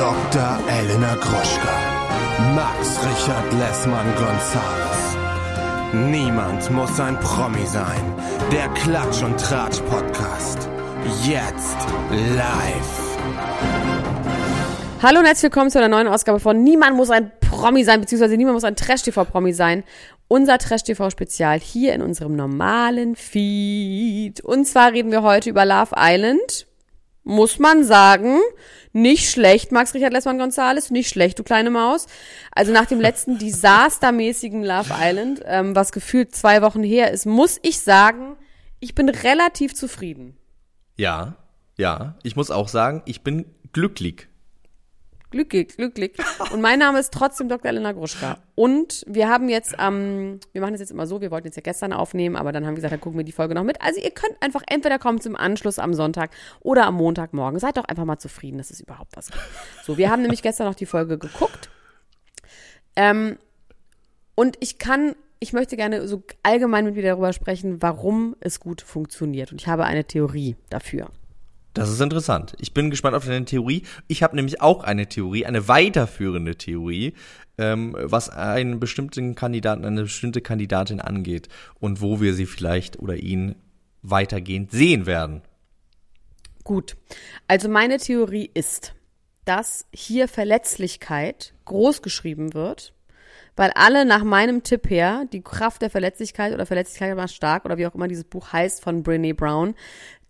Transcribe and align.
Dr. 0.00 0.58
Elena 0.66 1.14
Gruschka. 1.16 1.74
Max 2.54 2.98
Richard 3.04 3.52
Lessmann 3.52 4.06
Gonzales. 4.16 5.16
Niemand 5.92 6.70
muss 6.70 6.98
ein 6.98 7.20
Promi 7.20 7.66
sein. 7.66 8.00
Der 8.50 8.70
Klatsch 8.70 9.22
und 9.22 9.38
Tratsch 9.38 9.80
Podcast. 9.90 10.70
Jetzt 11.22 11.76
live. 12.12 13.18
Hallo 15.02 15.18
und 15.18 15.26
herzlich 15.26 15.52
willkommen 15.52 15.70
zu 15.70 15.76
einer 15.76 15.88
neuen 15.88 16.08
Ausgabe 16.08 16.40
von 16.40 16.64
Niemand 16.64 16.96
muss 16.96 17.10
ein 17.10 17.30
Promi 17.40 17.84
sein, 17.84 18.00
beziehungsweise 18.00 18.38
niemand 18.38 18.54
muss 18.54 18.64
ein 18.64 18.76
Trash-TV-Promi 18.76 19.52
sein. 19.52 19.84
Unser 20.28 20.56
Trash-TV-Spezial 20.56 21.60
hier 21.60 21.92
in 21.92 22.00
unserem 22.00 22.36
normalen 22.36 23.16
Feed. 23.16 24.40
Und 24.40 24.66
zwar 24.66 24.92
reden 24.92 25.10
wir 25.10 25.20
heute 25.20 25.50
über 25.50 25.66
Love 25.66 25.90
Island. 25.94 26.69
Muss 27.22 27.58
man 27.58 27.84
sagen, 27.84 28.38
nicht 28.92 29.30
schlecht, 29.30 29.72
Max 29.72 29.94
Richard 29.94 30.12
Lessmann 30.12 30.38
Gonzales, 30.38 30.90
nicht 30.90 31.08
schlecht, 31.08 31.38
du 31.38 31.42
kleine 31.42 31.70
Maus. 31.70 32.06
Also 32.52 32.72
nach 32.72 32.86
dem 32.86 33.00
letzten 33.00 33.38
desastermäßigen 33.38 34.64
Love 34.64 34.94
Island, 34.98 35.42
ähm, 35.44 35.76
was 35.76 35.92
gefühlt 35.92 36.34
zwei 36.34 36.62
Wochen 36.62 36.82
her 36.82 37.10
ist, 37.10 37.26
muss 37.26 37.58
ich 37.62 37.80
sagen, 37.80 38.36
ich 38.80 38.94
bin 38.94 39.08
relativ 39.08 39.74
zufrieden. 39.74 40.36
Ja, 40.96 41.36
ja. 41.76 42.16
Ich 42.22 42.36
muss 42.36 42.50
auch 42.50 42.68
sagen, 42.68 43.02
ich 43.04 43.22
bin 43.22 43.46
glücklich. 43.72 44.29
Glücklich, 45.30 45.68
glücklich. 45.76 46.12
Und 46.52 46.60
mein 46.60 46.80
Name 46.80 46.98
ist 46.98 47.12
trotzdem 47.12 47.48
Dr. 47.48 47.70
Elena 47.70 47.92
Gruschka. 47.92 48.38
Und 48.56 49.04
wir 49.06 49.28
haben 49.28 49.48
jetzt 49.48 49.76
ähm, 49.78 50.40
wir 50.52 50.60
machen 50.60 50.72
das 50.72 50.80
jetzt 50.80 50.90
immer 50.90 51.06
so, 51.06 51.20
wir 51.20 51.30
wollten 51.30 51.46
jetzt 51.46 51.56
ja 51.56 51.62
gestern 51.62 51.92
aufnehmen, 51.92 52.36
aber 52.36 52.52
dann 52.52 52.66
haben 52.66 52.72
wir 52.72 52.76
gesagt, 52.76 52.92
dann 52.92 53.00
gucken 53.00 53.18
wir 53.18 53.24
die 53.24 53.32
Folge 53.32 53.54
noch 53.54 53.62
mit. 53.62 53.80
Also 53.80 54.00
ihr 54.00 54.10
könnt 54.10 54.34
einfach 54.40 54.62
entweder 54.66 54.98
kommen 54.98 55.20
zum 55.20 55.36
Anschluss 55.36 55.78
am 55.78 55.94
Sonntag 55.94 56.30
oder 56.60 56.86
am 56.86 56.96
Montagmorgen. 56.96 57.60
Seid 57.60 57.76
doch 57.76 57.84
einfach 57.84 58.04
mal 58.04 58.18
zufrieden, 58.18 58.58
dass 58.58 58.70
es 58.70 58.80
überhaupt 58.80 59.16
was 59.16 59.30
gibt. 59.30 59.44
So, 59.84 59.96
wir 59.96 60.10
haben 60.10 60.22
nämlich 60.22 60.42
gestern 60.42 60.66
noch 60.66 60.74
die 60.74 60.86
Folge 60.86 61.18
geguckt. 61.18 61.70
Ähm, 62.96 63.38
und 64.34 64.56
ich 64.60 64.78
kann, 64.78 65.14
ich 65.38 65.52
möchte 65.52 65.76
gerne 65.76 66.08
so 66.08 66.22
allgemein 66.42 66.84
mit 66.84 66.96
dir 66.96 67.02
darüber 67.02 67.32
sprechen, 67.32 67.80
warum 67.80 68.36
es 68.40 68.58
gut 68.58 68.82
funktioniert. 68.82 69.52
Und 69.52 69.60
ich 69.60 69.68
habe 69.68 69.84
eine 69.84 70.04
Theorie 70.04 70.56
dafür. 70.70 71.10
Das 71.74 71.88
ist 71.88 72.00
interessant. 72.00 72.54
Ich 72.58 72.74
bin 72.74 72.90
gespannt 72.90 73.14
auf 73.14 73.24
deine 73.24 73.44
Theorie. 73.44 73.84
Ich 74.08 74.22
habe 74.22 74.34
nämlich 74.34 74.60
auch 74.60 74.82
eine 74.82 75.06
Theorie, 75.06 75.46
eine 75.46 75.68
weiterführende 75.68 76.56
Theorie, 76.56 77.14
ähm, 77.58 77.96
was 77.98 78.28
einen 78.28 78.80
bestimmten 78.80 79.34
Kandidaten, 79.34 79.84
eine 79.84 80.02
bestimmte 80.02 80.40
Kandidatin 80.40 81.00
angeht 81.00 81.48
und 81.78 82.00
wo 82.00 82.20
wir 82.20 82.34
sie 82.34 82.46
vielleicht 82.46 82.98
oder 82.98 83.16
ihn 83.16 83.54
weitergehend 84.02 84.72
sehen 84.72 85.06
werden. 85.06 85.42
Gut. 86.64 86.96
Also 87.46 87.68
meine 87.68 87.98
Theorie 87.98 88.50
ist, 88.52 88.94
dass 89.44 89.86
hier 89.92 90.28
Verletzlichkeit 90.28 91.54
groß 91.64 92.02
geschrieben 92.02 92.54
wird, 92.54 92.94
weil 93.56 93.70
alle 93.74 94.04
nach 94.04 94.24
meinem 94.24 94.62
Tipp 94.62 94.88
her 94.88 95.24
die 95.32 95.42
Kraft 95.42 95.82
der 95.82 95.90
Verletzlichkeit 95.90 96.52
oder 96.52 96.66
Verletzlichkeit 96.66 97.16
war 97.16 97.28
stark 97.28 97.64
oder 97.64 97.78
wie 97.78 97.86
auch 97.86 97.94
immer 97.94 98.08
dieses 98.08 98.24
Buch 98.24 98.52
heißt 98.52 98.82
von 98.82 99.02
Brene 99.02 99.34
Brown 99.34 99.74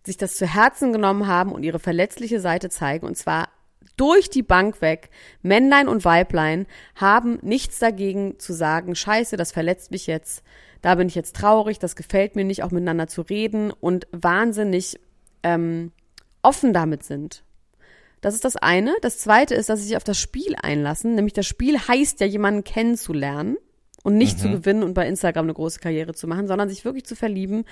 sich 0.04 0.16
das 0.16 0.36
zu 0.36 0.46
Herzen 0.46 0.92
genommen 0.92 1.26
haben 1.26 1.52
und 1.52 1.62
ihre 1.62 1.78
verletzliche 1.78 2.40
Seite 2.40 2.70
zeigen, 2.70 3.06
und 3.06 3.16
zwar 3.16 3.48
durch 3.96 4.30
die 4.30 4.42
Bank 4.42 4.80
weg, 4.80 5.10
Männlein 5.42 5.88
und 5.88 6.04
Weiblein, 6.04 6.66
haben 6.94 7.38
nichts 7.42 7.78
dagegen 7.78 8.38
zu 8.38 8.52
sagen, 8.52 8.94
scheiße, 8.94 9.36
das 9.36 9.52
verletzt 9.52 9.90
mich 9.90 10.06
jetzt, 10.06 10.42
da 10.80 10.94
bin 10.94 11.08
ich 11.08 11.14
jetzt 11.14 11.36
traurig, 11.36 11.78
das 11.78 11.96
gefällt 11.96 12.34
mir 12.34 12.44
nicht, 12.44 12.62
auch 12.62 12.70
miteinander 12.70 13.08
zu 13.08 13.22
reden 13.22 13.70
und 13.70 14.06
wahnsinnig 14.12 14.98
ähm, 15.42 15.92
offen 16.42 16.72
damit 16.72 17.04
sind. 17.04 17.44
Das 18.20 18.34
ist 18.34 18.44
das 18.44 18.56
eine. 18.56 18.94
Das 19.02 19.18
zweite 19.18 19.54
ist, 19.54 19.68
dass 19.68 19.80
sie 19.80 19.86
sich 19.88 19.96
auf 19.96 20.04
das 20.04 20.18
Spiel 20.18 20.54
einlassen. 20.60 21.14
Nämlich 21.14 21.32
das 21.32 21.46
Spiel 21.46 21.78
heißt 21.78 22.20
ja, 22.20 22.26
jemanden 22.26 22.64
kennenzulernen 22.64 23.56
und 24.02 24.16
nicht 24.16 24.38
mhm. 24.38 24.42
zu 24.42 24.50
gewinnen 24.50 24.82
und 24.82 24.94
bei 24.94 25.06
Instagram 25.06 25.46
eine 25.46 25.54
große 25.54 25.80
Karriere 25.80 26.14
zu 26.14 26.26
machen, 26.26 26.46
sondern 26.46 26.68
sich 26.68 26.84
wirklich 26.84 27.04
zu 27.04 27.16
verlieben 27.16 27.64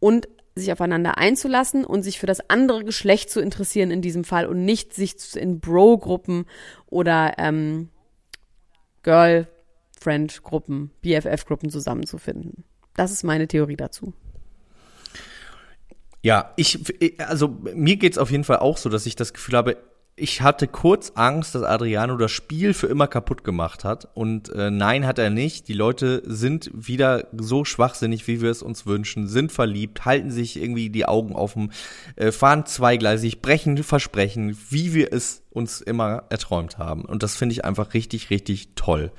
und 0.00 0.28
sich 0.56 0.72
aufeinander 0.72 1.18
einzulassen 1.18 1.84
und 1.84 2.02
sich 2.02 2.18
für 2.18 2.26
das 2.26 2.50
andere 2.50 2.82
Geschlecht 2.82 3.30
zu 3.30 3.40
interessieren 3.40 3.90
in 3.90 4.00
diesem 4.00 4.24
Fall 4.24 4.46
und 4.46 4.64
nicht 4.64 4.94
sich 4.94 5.36
in 5.36 5.60
Bro-Gruppen 5.60 6.46
oder 6.86 7.34
ähm, 7.38 7.90
Girlfriend-Gruppen, 9.02 10.90
BFF-Gruppen 11.02 11.70
zusammenzufinden. 11.70 12.64
Das 12.94 13.12
ist 13.12 13.22
meine 13.22 13.46
Theorie 13.46 13.76
dazu. 13.76 14.14
Ja, 16.22 16.52
ich, 16.56 16.82
also 17.20 17.48
mir 17.48 17.96
geht's 17.96 18.18
auf 18.18 18.30
jeden 18.30 18.44
Fall 18.44 18.56
auch 18.56 18.78
so, 18.78 18.88
dass 18.88 19.06
ich 19.06 19.14
das 19.14 19.34
Gefühl 19.34 19.56
habe, 19.56 19.76
ich 20.18 20.40
hatte 20.40 20.66
kurz 20.66 21.12
Angst, 21.14 21.54
dass 21.54 21.62
Adriano 21.62 22.16
das 22.16 22.32
Spiel 22.32 22.72
für 22.72 22.86
immer 22.86 23.06
kaputt 23.06 23.44
gemacht 23.44 23.84
hat. 23.84 24.08
Und 24.14 24.48
äh, 24.48 24.70
nein, 24.70 25.06
hat 25.06 25.18
er 25.18 25.28
nicht. 25.28 25.68
Die 25.68 25.74
Leute 25.74 26.22
sind 26.24 26.70
wieder 26.72 27.28
so 27.36 27.66
schwachsinnig, 27.66 28.26
wie 28.26 28.40
wir 28.40 28.50
es 28.50 28.62
uns 28.62 28.86
wünschen, 28.86 29.28
sind 29.28 29.52
verliebt, 29.52 30.06
halten 30.06 30.30
sich 30.30 30.56
irgendwie 30.60 30.88
die 30.88 31.04
Augen 31.04 31.34
offen, 31.34 31.70
äh, 32.16 32.32
fahren 32.32 32.64
zweigleisig, 32.64 33.42
brechen 33.42 33.82
Versprechen, 33.82 34.56
wie 34.70 34.94
wir 34.94 35.12
es 35.12 35.42
uns 35.50 35.82
immer 35.82 36.24
erträumt 36.30 36.78
haben. 36.78 37.04
Und 37.04 37.22
das 37.22 37.36
finde 37.36 37.52
ich 37.52 37.66
einfach 37.66 37.92
richtig, 37.92 38.30
richtig 38.30 38.70
toll. 38.74 39.12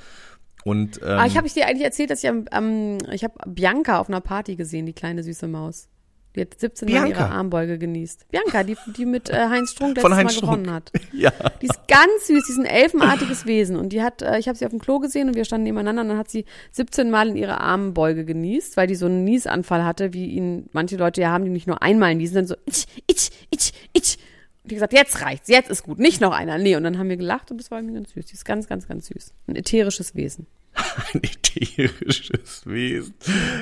Und, 0.64 1.00
ähm, 1.04 1.20
ah, 1.20 1.26
ich 1.28 1.38
habe 1.38 1.46
ich 1.46 1.54
dir 1.54 1.68
eigentlich 1.68 1.86
erzählt, 1.86 2.10
dass 2.10 2.24
ich 2.24 2.30
am, 2.30 2.46
am 2.50 2.98
ich 3.12 3.24
habe 3.24 3.36
Bianca 3.46 4.00
auf 4.00 4.10
einer 4.10 4.20
Party 4.20 4.56
gesehen, 4.56 4.88
die 4.88 4.94
kleine 4.94 5.22
süße 5.22 5.48
Maus. 5.48 5.90
Die 6.38 6.42
hat 6.42 6.60
17 6.60 6.92
Mal 6.92 7.10
ihre 7.10 7.32
Armbeuge 7.32 7.80
genießt. 7.80 8.30
Bianca, 8.30 8.62
die, 8.64 8.78
die 8.96 9.06
mit 9.06 9.30
äh, 9.30 9.48
Heinz 9.50 9.72
Strunk 9.72 9.96
letztes 9.96 10.10
Mal 10.12 10.30
Strunk. 10.30 10.52
gewonnen 10.52 10.72
hat. 10.72 10.92
ja. 11.12 11.32
Die 11.62 11.66
ist 11.66 11.88
ganz 11.88 12.28
süß, 12.28 12.46
die 12.46 12.52
ist 12.52 12.60
ein 12.60 12.66
elfenartiges 12.66 13.48
Wesen. 13.48 13.76
Und 13.76 13.90
die 13.90 14.04
hat, 14.04 14.22
äh, 14.22 14.38
ich 14.38 14.48
habe 14.48 14.56
sie 14.56 14.66
auf 14.66 14.70
dem 14.70 14.80
Klo 14.80 15.00
gesehen 15.00 15.30
und 15.30 15.36
wir 15.36 15.46
standen 15.46 15.64
nebeneinander 15.64 16.04
und 16.04 16.10
dann 16.10 16.18
hat 16.20 16.30
sie 16.30 16.46
17 16.74 17.10
Mal 17.10 17.30
in 17.30 17.38
ihre 17.38 17.60
Armbeuge 17.60 18.24
genießt, 18.24 18.78
weil 18.78 18.86
die 18.86 18.94
so 18.94 19.08
einen 19.08 19.24
Niesanfall 19.24 19.84
hatte, 19.84 20.14
wie 20.14 20.28
ihn 20.28 20.70
manche 20.74 20.96
Leute 20.98 21.22
ja 21.22 21.32
haben, 21.32 21.44
die 21.44 21.50
nicht 21.50 21.66
nur 21.66 21.82
einmal 21.82 22.14
niesen, 22.14 22.36
dann 22.36 22.48
so 22.48 22.56
itch, 22.68 22.86
itch, 23.08 23.32
itch, 23.50 23.72
itch. 23.94 24.18
Und 24.62 24.70
die 24.72 24.76
gesagt, 24.76 24.94
jetzt 24.94 25.22
reicht's, 25.24 25.48
jetzt 25.48 25.72
ist 25.72 25.84
gut, 25.84 25.98
nicht 25.98 26.22
noch 26.22 26.34
einer. 26.34 26.60
Nee, 26.60 26.76
und 26.76 26.84
dann 26.84 27.00
haben 27.00 27.10
wir 27.10 27.18
gelacht 27.18 27.50
und 27.50 27.58
das 27.58 27.72
war 27.72 27.80
irgendwie 27.80 27.96
ganz 27.96 28.12
süß. 28.12 28.28
Die 28.28 28.34
ist 28.34 28.46
ganz, 28.46 28.68
ganz, 28.68 28.88
ganz 28.88 29.08
süß. 29.08 29.34
Ein 29.48 29.56
ätherisches 29.56 30.14
Wesen. 30.14 30.46
Ein 31.14 31.22
ätherisches 31.24 32.66
Wesen. 32.66 33.14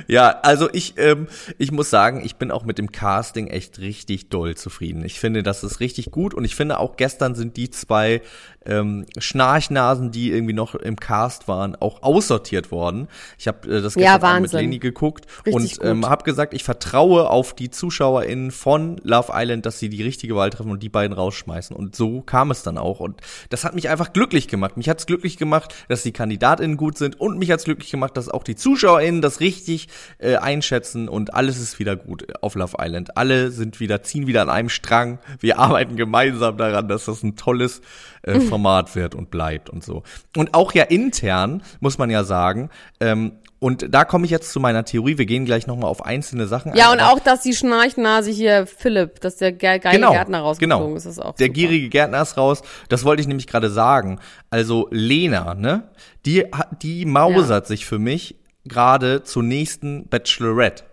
Ja, 0.08 0.40
also 0.42 0.70
ich, 0.72 0.96
ähm, 0.98 1.28
ich 1.58 1.72
muss 1.72 1.90
sagen, 1.90 2.24
ich 2.24 2.36
bin 2.36 2.52
auch 2.52 2.64
mit 2.64 2.78
dem 2.78 2.92
Casting 2.92 3.48
echt 3.48 3.80
richtig 3.80 4.30
doll 4.30 4.56
zufrieden. 4.56 5.04
Ich 5.06 5.20
finde, 5.20 5.44
das 5.44 5.64
ist 5.64 5.80
richtig 5.80 6.12
gut 6.12 6.34
und 6.34 6.46
ich 6.46 6.56
finde 6.56 6.80
auch 6.80 6.98
gestern 6.98 7.36
sind 7.36 7.58
die 7.58 7.70
zwei 7.70 8.22
ähm, 8.66 9.06
Schnarchnasen, 9.18 10.12
die 10.12 10.32
irgendwie 10.32 10.54
noch 10.54 10.76
im 10.76 10.96
Cast 10.96 11.48
waren, 11.48 11.76
auch 11.76 12.02
aussortiert 12.02 12.72
worden. 12.72 13.08
Ich 13.38 13.48
habe 13.48 13.68
äh, 13.68 13.82
das 13.82 13.94
gestern 13.94 14.22
ja, 14.22 14.40
mit 14.40 14.52
Leni 14.52 14.80
geguckt 14.80 15.26
richtig 15.46 15.80
und 15.80 15.88
ähm, 15.88 16.10
habe 16.10 16.24
gesagt, 16.24 16.54
ich 16.54 16.64
vertraue 16.64 17.30
auf 17.30 17.54
die 17.54 17.70
ZuschauerInnen 17.70 18.52
von 18.52 18.98
Love 19.04 19.32
Island, 19.34 19.66
dass 19.66 19.80
sie 19.80 19.90
die 19.90 20.02
richtige 20.02 20.36
Wahl 20.36 20.50
treffen 20.50 20.72
und 20.72 20.82
die 20.82 20.90
beiden 20.90 21.16
rausschmeißen. 21.16 21.76
Und 21.76 21.96
so 21.96 22.22
kam 22.22 22.52
es 22.52 22.64
dann 22.64 22.78
auch. 22.78 23.00
Und 23.00 23.22
das 23.50 23.64
hat 23.64 23.76
mich 23.76 23.90
einfach 23.90 24.14
glücklich 24.14 24.48
gemacht. 24.48 24.78
Mich 24.78 24.90
hat 24.90 25.00
es 25.00 25.06
glücklich 25.06 25.38
gemacht, 25.38 25.76
dass 25.88 26.04
die 26.04 26.12
KandidatInnen 26.12 26.78
gut 26.78 26.98
sind 26.98 27.05
und 27.14 27.38
mich 27.38 27.52
hat 27.52 27.60
es 27.60 27.66
glücklich 27.66 27.92
gemacht, 27.92 28.18
dass 28.18 28.30
auch 28.30 28.44
die 28.44 28.56
ZuschauerInnen 28.56 29.22
das 29.22 29.40
richtig 29.40 29.88
äh, 30.18 30.38
einschätzen 30.38 31.08
und 31.08 31.34
alles 31.34 31.60
ist 31.60 31.78
wieder 31.78 31.96
gut 31.96 32.26
auf 32.42 32.56
Love 32.56 32.78
Island. 32.80 33.18
Alle 33.18 33.52
sind 33.52 33.80
wieder, 33.80 34.02
ziehen 34.02 34.26
wieder 34.26 34.42
an 34.42 34.50
einem 34.50 34.70
Strang. 34.70 35.20
Wir 35.40 35.60
arbeiten 35.66 35.96
gemeinsam 35.96 36.58
daran, 36.58 36.88
dass 36.88 37.06
das 37.06 37.22
ein 37.22 37.36
tolles 37.36 37.82
äh, 38.24 38.40
Format 38.40 38.96
wird 38.96 39.14
und 39.14 39.30
bleibt 39.30 39.70
und 39.70 39.84
so. 39.84 40.04
Und 40.36 40.54
auch 40.54 40.74
ja 40.74 40.84
intern, 40.84 41.62
muss 41.80 41.98
man 41.98 42.10
ja 42.10 42.24
sagen, 42.24 42.70
ähm, 43.00 43.34
und 43.60 43.94
da 43.94 44.06
komme 44.06 44.26
ich 44.26 44.32
jetzt 44.32 44.52
zu 44.52 44.60
meiner 44.60 44.84
Theorie. 44.84 45.18
Wir 45.18 45.26
gehen 45.26 45.46
gleich 45.46 45.66
nochmal 45.66 45.90
auf 45.90 46.06
einzelne 46.06 46.46
Sachen 46.46 46.76
Ja, 46.76 46.92
ein. 46.92 47.00
und 47.00 47.06
auch, 47.06 47.20
dass 47.20 47.42
die 47.42 47.54
Schnarchnase 47.54 48.30
hier 48.30 48.68
Philipp, 48.68 49.22
dass 49.22 49.38
der 49.38 49.54
ge 49.54 49.80
geile 49.80 49.96
genau, 49.96 50.12
Gärtner 50.12 50.40
rausgeflogen 50.42 50.86
genau. 50.88 50.98
ist, 50.98 51.06
ist 51.06 51.20
auch 51.20 51.36
Der 51.36 51.48
super. 51.48 51.54
gierige 51.54 51.90
Gärtner 51.90 52.22
ist 52.22 52.38
raus. 52.38 52.62
Das 52.90 53.06
wollte 53.06 53.22
ich 53.22 53.28
nämlich 53.28 53.48
gerade 53.48 53.70
sagen. 53.70 54.20
Also 54.50 54.88
Lena, 54.92 55.54
ne? 55.56 55.90
Die, 56.26 56.46
die 56.82 57.06
mausert 57.06 57.66
ja. 57.66 57.68
sich 57.68 57.86
für 57.86 58.00
mich 58.00 58.36
gerade 58.66 59.24
zur 59.24 59.44
nächsten 59.44 60.08
Bachelorette. 60.10 60.84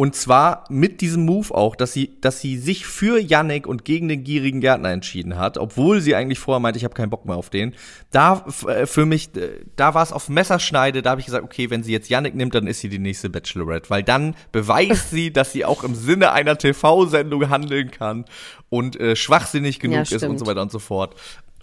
Und 0.00 0.14
zwar 0.14 0.64
mit 0.70 1.02
diesem 1.02 1.26
Move 1.26 1.54
auch, 1.54 1.76
dass 1.76 1.92
sie, 1.92 2.16
dass 2.22 2.40
sie 2.40 2.56
sich 2.56 2.86
für 2.86 3.20
Yannick 3.20 3.66
und 3.66 3.84
gegen 3.84 4.08
den 4.08 4.24
gierigen 4.24 4.62
Gärtner 4.62 4.88
entschieden 4.88 5.36
hat, 5.36 5.58
obwohl 5.58 6.00
sie 6.00 6.14
eigentlich 6.14 6.38
vorher 6.38 6.58
meinte, 6.58 6.78
ich 6.78 6.84
habe 6.84 6.94
keinen 6.94 7.10
Bock 7.10 7.26
mehr 7.26 7.36
auf 7.36 7.50
den. 7.50 7.74
Da 8.10 8.46
äh, 8.66 8.86
für 8.86 9.04
mich, 9.04 9.36
äh, 9.36 9.60
da 9.76 9.92
war 9.92 10.02
es 10.02 10.14
auf 10.14 10.30
Messerschneide, 10.30 11.02
da 11.02 11.10
habe 11.10 11.20
ich 11.20 11.26
gesagt, 11.26 11.44
okay, 11.44 11.68
wenn 11.68 11.82
sie 11.82 11.92
jetzt 11.92 12.08
Yannick 12.08 12.34
nimmt, 12.34 12.54
dann 12.54 12.66
ist 12.66 12.80
sie 12.80 12.88
die 12.88 12.98
nächste 12.98 13.28
Bachelorette, 13.28 13.90
weil 13.90 14.02
dann 14.02 14.36
beweist 14.52 15.10
sie, 15.10 15.34
dass 15.34 15.52
sie 15.52 15.66
auch 15.66 15.84
im 15.84 15.94
Sinne 15.94 16.32
einer 16.32 16.56
TV-Sendung 16.56 17.50
handeln 17.50 17.90
kann 17.90 18.24
und 18.70 18.98
äh, 18.98 19.14
schwachsinnig 19.16 19.80
genug 19.80 20.10
ja, 20.10 20.16
ist 20.16 20.24
und 20.24 20.38
so 20.38 20.46
weiter 20.46 20.62
und 20.62 20.72
so 20.72 20.78
fort. 20.78 21.14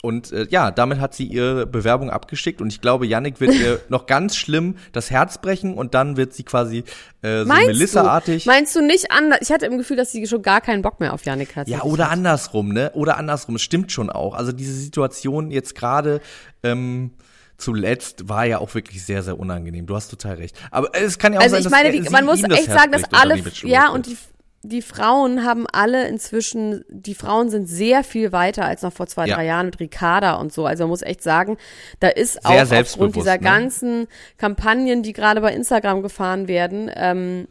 Und 0.01 0.31
äh, 0.31 0.45
ja, 0.49 0.69
damit 0.69 0.99
hat 0.99 1.15
sie 1.15 1.25
ihre 1.25 1.65
Bewerbung 1.65 2.09
abgeschickt 2.09 2.61
und 2.61 2.67
ich 2.67 2.81
glaube, 2.81 3.07
Yannick 3.07 3.39
wird 3.39 3.55
ihr 3.55 3.81
noch 3.89 4.05
ganz 4.05 4.35
schlimm 4.35 4.75
das 4.91 5.09
Herz 5.09 5.39
brechen 5.39 5.73
und 5.73 5.95
dann 5.95 6.17
wird 6.17 6.33
sie 6.33 6.44
quasi 6.44 6.83
äh, 7.23 7.39
so 7.39 7.45
Melissa-artig. 7.45 8.45
Meinst 8.45 8.75
du 8.75 8.81
nicht 8.81 9.11
anders? 9.11 9.39
Ich 9.41 9.51
hatte 9.51 9.65
im 9.65 9.77
Gefühl, 9.77 9.97
dass 9.97 10.11
sie 10.11 10.27
schon 10.27 10.44
gar 10.44 10.61
keinen 10.61 10.83
Bock 10.83 10.99
mehr 10.99 11.13
auf 11.13 11.25
Yannick 11.25 11.55
hat. 11.55 11.67
Ja, 11.67 11.81
oder 11.81 12.09
andersrum, 12.09 12.69
ne? 12.69 12.91
Oder 12.94 13.17
andersrum. 13.17 13.55
Es 13.55 13.63
stimmt 13.63 13.91
schon 13.91 14.09
auch. 14.09 14.35
Also 14.35 14.51
diese 14.51 14.73
Situation 14.73 15.49
jetzt 15.49 15.73
gerade 15.73 16.21
ähm, 16.63 17.11
zuletzt 17.57 18.29
war 18.29 18.45
ja 18.45 18.59
auch 18.59 18.73
wirklich 18.75 19.03
sehr, 19.03 19.23
sehr 19.23 19.39
unangenehm. 19.39 19.88
Du 19.88 19.95
hast 19.95 20.09
total 20.09 20.35
recht. 20.35 20.55
Aber 20.69 20.89
es 20.93 21.17
kann 21.17 21.33
ja 21.33 21.39
auch 21.39 21.43
also 21.43 21.55
sein, 21.55 21.63
ich 21.63 21.71
meine, 21.71 21.97
dass 21.97 22.07
wie, 22.07 22.11
man 22.11 22.25
muss 22.25 22.43
echt 22.43 22.71
sagen, 22.71 22.91
dass 22.91 23.03
alle, 23.11 23.41
ja, 23.63 23.89
und 23.89 24.05
die 24.05 24.17
die 24.63 24.81
Frauen 24.81 25.45
haben 25.45 25.65
alle 25.71 26.07
inzwischen, 26.07 26.83
die 26.89 27.13
Frauen 27.13 27.50
sind 27.50 27.68
sehr 27.68 28.04
viel 28.04 28.31
weiter 28.31 28.65
als 28.65 28.81
noch 28.81 28.94
vor 28.94 29.07
zwei, 29.07 29.27
ja. 29.27 29.36
drei 29.36 29.45
Jahren 29.45 29.68
mit 29.68 29.80
Ricarda 29.80 30.36
und 30.36 30.51
so. 30.51 30.65
Also 30.65 30.83
man 30.83 30.89
muss 30.89 31.01
echt 31.01 31.24
sagen, 31.24 31.57
da 32.00 32.09
ist 32.09 32.44
auch 32.45 32.71
aufgrund 32.71 33.15
dieser 33.15 33.36
ne? 33.36 33.39
ganzen 33.39 34.07
Kampagnen, 34.38 35.04
die 35.04 35.13
gerade 35.13 35.42
bei 35.42 35.54
Instagram 35.54 36.01
gefahren 36.01 36.48
werden, 36.48 36.92
ähm, 36.94 37.48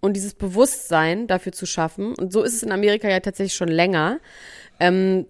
und 0.00 0.14
dieses 0.14 0.34
Bewusstsein 0.34 1.26
dafür 1.26 1.52
zu 1.52 1.66
schaffen, 1.66 2.14
und 2.14 2.32
so 2.32 2.42
ist 2.42 2.54
es 2.54 2.62
in 2.62 2.70
Amerika 2.70 3.08
ja 3.08 3.20
tatsächlich 3.20 3.54
schon 3.54 3.68
länger, 3.68 4.20
ähm, 4.78 5.26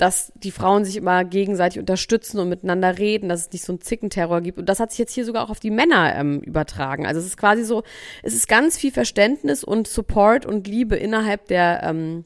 dass 0.00 0.32
die 0.34 0.50
Frauen 0.50 0.84
sich 0.86 0.96
immer 0.96 1.24
gegenseitig 1.24 1.78
unterstützen 1.78 2.38
und 2.38 2.48
miteinander 2.48 2.98
reden, 2.98 3.28
dass 3.28 3.42
es 3.42 3.52
nicht 3.52 3.64
so 3.64 3.72
einen 3.72 3.82
Zickenterror 3.82 4.40
gibt. 4.40 4.58
Und 4.58 4.68
das 4.68 4.80
hat 4.80 4.90
sich 4.90 4.98
jetzt 4.98 5.12
hier 5.12 5.26
sogar 5.26 5.44
auch 5.44 5.50
auf 5.50 5.60
die 5.60 5.70
Männer 5.70 6.14
ähm, 6.16 6.40
übertragen. 6.40 7.06
Also 7.06 7.20
es 7.20 7.26
ist 7.26 7.36
quasi 7.36 7.64
so, 7.64 7.82
es 8.22 8.32
ist 8.32 8.48
ganz 8.48 8.78
viel 8.78 8.92
Verständnis 8.92 9.62
und 9.62 9.88
Support 9.88 10.46
und 10.46 10.66
Liebe 10.66 10.96
innerhalb 10.96 11.48
der 11.48 11.82
ähm, 11.82 12.24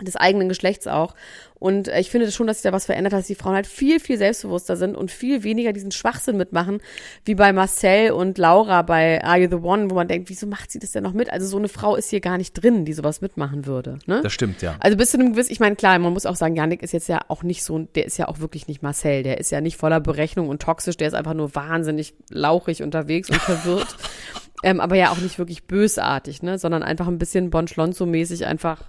des 0.00 0.16
eigenen 0.16 0.48
Geschlechts 0.48 0.86
auch. 0.86 1.14
Und 1.58 1.88
äh, 1.88 2.00
ich 2.00 2.10
finde 2.10 2.30
schon, 2.30 2.46
dass 2.46 2.58
sich 2.58 2.64
da 2.64 2.72
was 2.72 2.84
verändert 2.84 3.14
hat, 3.14 3.20
dass 3.20 3.26
die 3.26 3.34
Frauen 3.34 3.54
halt 3.54 3.66
viel, 3.66 3.98
viel 3.98 4.18
selbstbewusster 4.18 4.76
sind 4.76 4.94
und 4.94 5.10
viel 5.10 5.42
weniger 5.42 5.72
diesen 5.72 5.90
Schwachsinn 5.90 6.36
mitmachen, 6.36 6.80
wie 7.24 7.34
bei 7.34 7.52
Marcel 7.52 8.10
und 8.10 8.36
Laura 8.36 8.82
bei 8.82 9.24
Are 9.24 9.38
You 9.38 9.48
the 9.48 9.56
One, 9.56 9.90
wo 9.90 9.94
man 9.94 10.06
denkt, 10.06 10.28
wieso 10.28 10.46
macht 10.46 10.70
sie 10.70 10.78
das 10.78 10.92
denn 10.92 11.02
noch 11.02 11.14
mit? 11.14 11.32
Also 11.32 11.46
so 11.46 11.56
eine 11.56 11.68
Frau 11.68 11.96
ist 11.96 12.10
hier 12.10 12.20
gar 12.20 12.36
nicht 12.36 12.52
drin, 12.52 12.84
die 12.84 12.92
sowas 12.92 13.22
mitmachen 13.22 13.64
würde. 13.64 13.98
Ne? 14.06 14.20
Das 14.22 14.32
stimmt, 14.32 14.60
ja. 14.60 14.76
Also 14.80 14.98
bis 14.98 15.10
zu 15.10 15.18
einem 15.18 15.32
gewissen, 15.32 15.52
ich 15.52 15.60
meine, 15.60 15.76
klar, 15.76 15.98
man 15.98 16.12
muss 16.12 16.26
auch 16.26 16.36
sagen, 16.36 16.56
Janik 16.56 16.82
ist 16.82 16.92
jetzt 16.92 17.08
ja 17.08 17.20
auch 17.28 17.42
nicht 17.42 17.64
so, 17.64 17.78
der 17.78 18.04
ist 18.04 18.18
ja 18.18 18.28
auch 18.28 18.40
wirklich 18.40 18.68
nicht 18.68 18.82
Marcel, 18.82 19.22
der 19.22 19.38
ist 19.38 19.50
ja 19.50 19.62
nicht 19.62 19.78
voller 19.78 20.00
Berechnung 20.00 20.48
und 20.48 20.60
toxisch, 20.60 20.98
der 20.98 21.08
ist 21.08 21.14
einfach 21.14 21.34
nur 21.34 21.54
wahnsinnig 21.54 22.14
lauchig 22.28 22.82
unterwegs 22.82 23.30
und 23.30 23.40
verwirrt. 23.40 23.96
ähm, 24.62 24.80
aber 24.80 24.96
ja 24.96 25.10
auch 25.10 25.18
nicht 25.18 25.38
wirklich 25.38 25.64
bösartig, 25.64 26.42
ne? 26.42 26.58
Sondern 26.58 26.82
einfach 26.82 27.08
ein 27.08 27.18
bisschen 27.18 27.50
Bon 27.50 27.66
Schlonzo-mäßig 27.66 28.46
einfach 28.46 28.82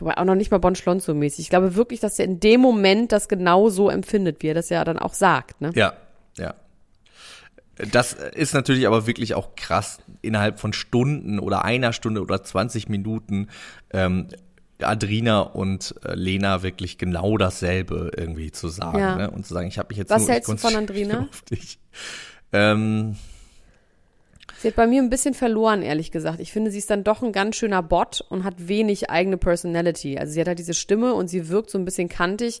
Wobei 0.00 0.16
auch 0.18 0.24
noch 0.24 0.34
nicht 0.34 0.50
mal 0.50 0.58
Bon 0.58 0.74
Schlonzo-mäßig. 0.74 1.40
Ich 1.40 1.50
glaube 1.50 1.76
wirklich, 1.76 2.00
dass 2.00 2.18
er 2.18 2.24
in 2.24 2.40
dem 2.40 2.60
Moment 2.60 3.12
das 3.12 3.28
genau 3.28 3.68
so 3.68 3.88
empfindet, 3.88 4.42
wie 4.42 4.48
er 4.48 4.54
das 4.54 4.68
ja 4.68 4.84
dann 4.84 4.98
auch 4.98 5.14
sagt. 5.14 5.60
Ne? 5.60 5.70
Ja, 5.74 5.94
ja. 6.36 6.54
Das 7.92 8.12
ist 8.12 8.52
natürlich 8.52 8.86
aber 8.86 9.06
wirklich 9.06 9.34
auch 9.34 9.54
krass, 9.56 10.00
innerhalb 10.20 10.60
von 10.60 10.72
Stunden 10.72 11.38
oder 11.38 11.64
einer 11.64 11.92
Stunde 11.92 12.20
oder 12.20 12.42
20 12.42 12.88
Minuten 12.88 13.48
ähm, 13.92 14.28
Adrina 14.82 15.40
und 15.40 15.94
äh, 16.04 16.14
Lena 16.14 16.62
wirklich 16.62 16.98
genau 16.98 17.38
dasselbe 17.38 18.10
irgendwie 18.16 18.50
zu 18.50 18.68
sagen. 18.68 18.98
Ja. 18.98 19.16
Ne? 19.16 19.30
Und 19.30 19.46
zu 19.46 19.54
sagen, 19.54 19.68
ich 19.68 19.78
habe 19.78 19.88
mich 19.90 19.98
jetzt 19.98 20.10
Was 20.10 20.22
nur, 20.22 20.30
hältst 20.30 20.50
du 20.50 20.56
von 20.56 20.76
Andrina? 20.76 21.28
Ähm, 22.52 23.14
Sie 24.60 24.68
hat 24.68 24.76
bei 24.76 24.86
mir 24.86 25.00
ein 25.00 25.08
bisschen 25.08 25.32
verloren, 25.32 25.80
ehrlich 25.80 26.10
gesagt. 26.10 26.38
Ich 26.38 26.52
finde, 26.52 26.70
sie 26.70 26.76
ist 26.76 26.90
dann 26.90 27.02
doch 27.02 27.22
ein 27.22 27.32
ganz 27.32 27.56
schöner 27.56 27.82
Bot 27.82 28.22
und 28.28 28.44
hat 28.44 28.68
wenig 28.68 29.08
eigene 29.08 29.38
Personality. 29.38 30.18
Also 30.18 30.34
sie 30.34 30.40
hat 30.40 30.48
halt 30.48 30.58
diese 30.58 30.74
Stimme 30.74 31.14
und 31.14 31.28
sie 31.28 31.48
wirkt 31.48 31.70
so 31.70 31.78
ein 31.78 31.86
bisschen 31.86 32.10
kantig. 32.10 32.60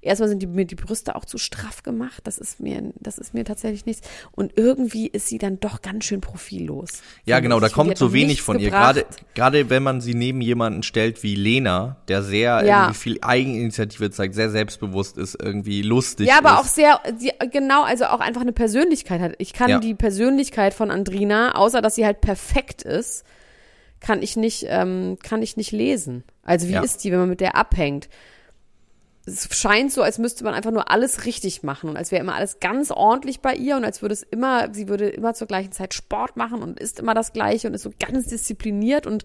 Erstmal 0.00 0.28
sind 0.28 0.40
die, 0.40 0.46
mir 0.46 0.64
die 0.64 0.76
Brüste 0.76 1.16
auch 1.16 1.24
zu 1.24 1.38
straff 1.38 1.82
gemacht. 1.82 2.22
Das 2.22 2.38
ist 2.38 2.60
mir, 2.60 2.92
das 3.00 3.18
ist 3.18 3.34
mir 3.34 3.44
tatsächlich 3.44 3.84
nichts. 3.84 4.06
Und 4.30 4.52
irgendwie 4.56 5.08
ist 5.08 5.26
sie 5.26 5.38
dann 5.38 5.58
doch 5.58 5.82
ganz 5.82 6.04
schön 6.04 6.20
profillos. 6.20 7.02
Ja, 7.24 7.40
genau, 7.40 7.58
da 7.58 7.68
kommt 7.68 7.98
so 7.98 8.12
wenig 8.12 8.42
von 8.42 8.60
ihr. 8.60 8.70
Gerade, 8.70 9.04
gerade 9.34 9.68
wenn 9.70 9.82
man 9.82 10.00
sie 10.00 10.14
neben 10.14 10.40
jemanden 10.40 10.84
stellt 10.84 11.24
wie 11.24 11.34
Lena, 11.34 11.96
der 12.06 12.22
sehr 12.22 12.64
ja. 12.64 12.82
irgendwie 12.84 12.98
viel 12.98 13.18
Eigeninitiative 13.22 14.10
zeigt, 14.12 14.34
sehr 14.34 14.50
selbstbewusst 14.50 15.18
ist, 15.18 15.36
irgendwie 15.42 15.82
lustig 15.82 16.28
Ja, 16.28 16.38
aber 16.38 16.52
ist. 16.52 16.58
auch 16.58 16.64
sehr, 16.64 17.00
genau, 17.50 17.82
also 17.82 18.04
auch 18.04 18.20
einfach 18.20 18.42
eine 18.42 18.52
Persönlichkeit 18.52 19.20
hat. 19.20 19.32
Ich 19.38 19.52
kann 19.52 19.68
ja. 19.68 19.78
die 19.80 19.94
Persönlichkeit 19.94 20.74
von 20.74 20.92
Andrina, 20.92 21.39
außer 21.48 21.80
dass 21.82 21.94
sie 21.94 22.04
halt 22.04 22.20
perfekt 22.20 22.82
ist, 22.82 23.24
kann 24.00 24.22
ich 24.22 24.36
nicht, 24.36 24.66
ähm, 24.68 25.18
kann 25.22 25.42
ich 25.42 25.56
nicht 25.56 25.72
lesen. 25.72 26.24
Also 26.42 26.68
wie 26.68 26.72
ja. 26.72 26.82
ist 26.82 27.04
die, 27.04 27.12
wenn 27.12 27.20
man 27.20 27.28
mit 27.28 27.40
der 27.40 27.56
abhängt? 27.56 28.08
es 29.26 29.48
scheint 29.52 29.92
so, 29.92 30.02
als 30.02 30.18
müsste 30.18 30.44
man 30.44 30.54
einfach 30.54 30.70
nur 30.70 30.90
alles 30.90 31.24
richtig 31.26 31.62
machen 31.62 31.90
und 31.90 31.96
als 31.96 32.10
wäre 32.10 32.22
immer 32.22 32.34
alles 32.34 32.60
ganz 32.60 32.90
ordentlich 32.90 33.40
bei 33.40 33.54
ihr 33.54 33.76
und 33.76 33.84
als 33.84 34.02
würde 34.02 34.14
es 34.14 34.22
immer, 34.22 34.72
sie 34.72 34.88
würde 34.88 35.08
immer 35.08 35.34
zur 35.34 35.46
gleichen 35.46 35.72
Zeit 35.72 35.94
Sport 35.94 36.36
machen 36.36 36.62
und 36.62 36.80
isst 36.80 36.98
immer 36.98 37.14
das 37.14 37.32
Gleiche 37.32 37.68
und 37.68 37.74
ist 37.74 37.82
so 37.82 37.90
ganz 37.98 38.26
diszipliniert 38.26 39.06
und 39.06 39.24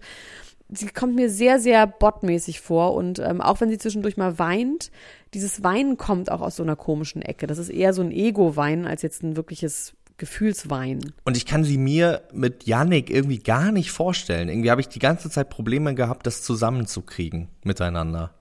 sie 0.68 0.88
kommt 0.88 1.14
mir 1.14 1.30
sehr, 1.30 1.58
sehr 1.60 1.86
botmäßig 1.86 2.60
vor 2.60 2.94
und 2.94 3.18
ähm, 3.18 3.40
auch 3.40 3.60
wenn 3.60 3.70
sie 3.70 3.78
zwischendurch 3.78 4.16
mal 4.16 4.38
weint, 4.38 4.90
dieses 5.32 5.62
Weinen 5.62 5.96
kommt 5.96 6.30
auch 6.30 6.40
aus 6.40 6.56
so 6.56 6.62
einer 6.62 6.76
komischen 6.76 7.22
Ecke. 7.22 7.46
Das 7.46 7.58
ist 7.58 7.68
eher 7.68 7.92
so 7.92 8.02
ein 8.02 8.12
Ego-Weinen 8.12 8.86
als 8.86 9.02
jetzt 9.02 9.22
ein 9.22 9.36
wirkliches 9.36 9.94
Gefühlsweinen. 10.18 11.12
Und 11.24 11.36
ich 11.36 11.46
kann 11.46 11.64
sie 11.64 11.78
mir 11.78 12.22
mit 12.32 12.66
Yannick 12.66 13.10
irgendwie 13.10 13.38
gar 13.38 13.72
nicht 13.72 13.90
vorstellen. 13.90 14.48
Irgendwie 14.48 14.70
habe 14.70 14.80
ich 14.80 14.88
die 14.88 14.98
ganze 14.98 15.30
Zeit 15.30 15.50
Probleme 15.50 15.94
gehabt, 15.94 16.26
das 16.26 16.42
zusammenzukriegen 16.42 17.48
miteinander. 17.64 18.32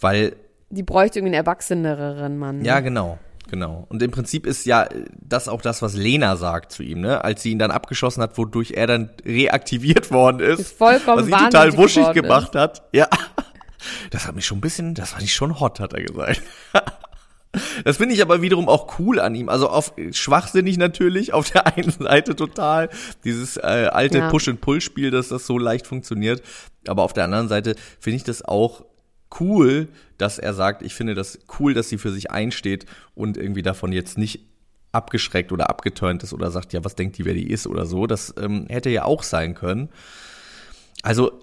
Weil 0.00 0.36
die 0.70 0.82
bräuchte 0.82 1.18
irgendwie 1.18 1.34
einen 1.36 1.44
erwachseneren 1.44 2.38
Mann. 2.38 2.64
Ja, 2.64 2.80
genau. 2.80 3.18
Genau. 3.50 3.86
Und 3.88 4.02
im 4.02 4.10
Prinzip 4.10 4.46
ist 4.46 4.64
ja 4.66 4.88
das 5.20 5.48
auch 5.48 5.60
das, 5.60 5.82
was 5.82 5.94
Lena 5.94 6.36
sagt 6.36 6.72
zu 6.72 6.82
ihm, 6.82 7.00
ne? 7.00 7.22
Als 7.24 7.42
sie 7.42 7.50
ihn 7.50 7.58
dann 7.58 7.70
abgeschossen 7.70 8.22
hat, 8.22 8.36
wodurch 8.38 8.72
er 8.72 8.86
dann 8.86 9.10
reaktiviert 9.24 10.10
worden 10.10 10.40
ist. 10.40 10.60
ist 10.60 10.78
vollkommen 10.78 11.30
was 11.30 11.40
ihn 11.40 11.50
total 11.50 11.76
wuschig 11.76 12.12
gemacht 12.12 12.54
ist. 12.54 12.60
hat. 12.60 12.82
Ja. 12.92 13.08
Das 14.10 14.26
hat 14.26 14.34
mich 14.34 14.46
schon 14.46 14.58
ein 14.58 14.62
bisschen, 14.62 14.94
das 14.94 15.10
fand 15.10 15.24
ich 15.24 15.34
schon 15.34 15.60
hot, 15.60 15.78
hat 15.78 15.92
er 15.92 16.02
gesagt. 16.02 16.40
Das 17.84 17.96
finde 17.98 18.14
ich 18.14 18.22
aber 18.22 18.42
wiederum 18.42 18.68
auch 18.68 18.98
cool 18.98 19.20
an 19.20 19.34
ihm. 19.34 19.48
Also 19.48 19.68
auf 19.68 19.94
schwachsinnig 20.12 20.78
natürlich, 20.78 21.32
auf 21.32 21.50
der 21.50 21.66
einen 21.76 21.90
Seite 21.90 22.36
total. 22.36 22.88
Dieses 23.24 23.56
äh, 23.56 23.88
alte 23.92 24.18
ja. 24.18 24.30
Push-and-Pull-Spiel, 24.30 25.10
dass 25.10 25.28
das 25.28 25.46
so 25.46 25.58
leicht 25.58 25.86
funktioniert. 25.86 26.42
Aber 26.86 27.02
auf 27.02 27.12
der 27.12 27.24
anderen 27.24 27.48
Seite 27.48 27.76
finde 27.98 28.16
ich 28.16 28.24
das 28.24 28.44
auch 28.44 28.84
cool, 29.40 29.88
dass 30.18 30.38
er 30.38 30.54
sagt, 30.54 30.82
ich 30.82 30.94
finde 30.94 31.14
das 31.14 31.38
cool, 31.58 31.74
dass 31.74 31.88
sie 31.88 31.98
für 31.98 32.12
sich 32.12 32.30
einsteht 32.30 32.86
und 33.14 33.36
irgendwie 33.36 33.62
davon 33.62 33.92
jetzt 33.92 34.18
nicht 34.18 34.40
abgeschreckt 34.92 35.50
oder 35.50 35.70
abgeturnt 35.70 36.22
ist 36.22 36.32
oder 36.32 36.50
sagt, 36.50 36.72
ja, 36.72 36.84
was 36.84 36.94
denkt 36.94 37.18
die, 37.18 37.24
wer 37.24 37.34
die 37.34 37.50
ist 37.50 37.66
oder 37.66 37.84
so. 37.84 38.06
Das 38.06 38.32
ähm, 38.38 38.66
hätte 38.68 38.90
ja 38.90 39.04
auch 39.04 39.22
sein 39.22 39.54
können. 39.54 39.88
Also 41.02 41.40